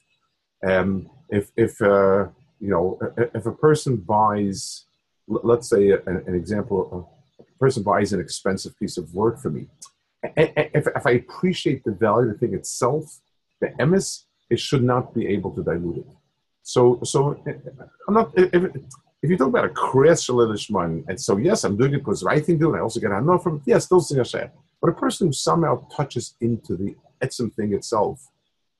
Um, 0.66 1.10
if 1.30 1.50
if 1.56 1.80
uh, 1.80 2.26
you 2.60 2.70
know 2.70 2.98
if 3.34 3.46
a 3.46 3.52
person 3.52 3.96
buys, 3.96 4.84
let's 5.26 5.68
say 5.68 5.90
an, 5.90 6.24
an 6.26 6.34
example, 6.34 7.10
person 7.58 7.82
buys 7.82 8.12
an 8.12 8.20
expensive 8.20 8.78
piece 8.78 8.96
of 8.96 9.14
work 9.14 9.38
for 9.38 9.50
me. 9.50 9.66
If, 10.36 10.86
if 10.86 11.06
I 11.06 11.12
appreciate 11.12 11.84
the 11.84 11.92
value 11.92 12.30
of 12.30 12.40
the 12.40 12.46
thing 12.46 12.54
itself, 12.54 13.20
the 13.60 13.68
emis, 13.78 14.24
it 14.50 14.60
should 14.60 14.82
not 14.82 15.14
be 15.14 15.26
able 15.28 15.50
to 15.52 15.62
dilute 15.62 15.98
it. 15.98 16.06
So, 16.62 17.00
so 17.04 17.40
I'm 18.08 18.14
not. 18.14 18.32
If, 18.36 18.72
if 19.22 19.30
you 19.30 19.36
talk 19.36 19.48
about 19.48 19.64
a 19.64 19.68
chres 19.70 20.24
shalilishman, 20.24 21.04
and 21.08 21.20
so 21.20 21.36
yes, 21.36 21.64
I'm 21.64 21.76
doing 21.76 21.94
it 21.94 21.98
because 21.98 22.22
thing 22.44 22.58
to 22.58 22.64
do, 22.64 22.68
and 22.70 22.78
I 22.78 22.80
also 22.80 23.00
get 23.00 23.10
a 23.10 23.38
from 23.38 23.56
it. 23.56 23.62
yes, 23.66 23.86
those 23.86 24.08
things 24.08 24.20
are 24.20 24.24
But 24.80 24.90
a 24.90 24.94
person 24.94 25.28
who 25.28 25.32
somehow 25.32 25.86
touches 25.88 26.34
into 26.40 26.76
the 26.76 26.94
etzim 27.22 27.52
thing 27.54 27.72
itself, 27.72 28.28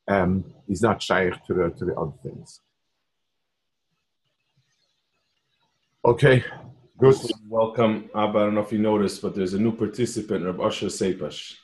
um, 0.09 0.45
he's 0.67 0.83
not 0.83 1.03
shaykh 1.03 1.43
to 1.47 1.55
the, 1.55 1.71
to 1.71 1.85
the 1.85 1.95
other 1.95 2.13
things. 2.23 2.61
Okay, 6.05 6.45
good. 6.99 7.17
Welcome, 7.49 8.11
Abba. 8.15 8.39
I 8.39 8.43
don't 8.45 8.55
know 8.55 8.61
if 8.61 8.73
you 8.73 8.79
noticed, 8.79 9.23
but 9.23 9.35
there's 9.35 9.55
a 9.55 9.59
new 9.59 9.73
participant, 9.73 10.45
Rab 10.45 10.61
Asher 10.61 10.87
Sepash. 10.87 11.55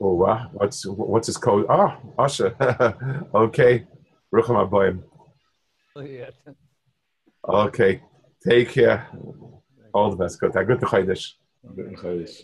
Oh, 0.00 0.14
wow. 0.14 0.50
What's, 0.52 0.86
what's 0.86 1.28
his 1.28 1.36
code? 1.36 1.66
Ah, 1.68 1.98
Asher. 2.18 2.56
okay. 3.34 3.86
Rucham 4.34 4.68
Abayim. 4.68 5.04
Okay. 7.48 8.02
Take 8.48 8.70
care. 8.70 9.08
All 9.94 10.10
the 10.10 10.16
best. 10.16 10.40
Good. 10.40 10.52
Good 10.52 10.80
to 10.80 10.86
Chodesh. 10.86 11.34
Good 11.76 11.90
to 11.90 12.02
Chodesh. 12.02 12.42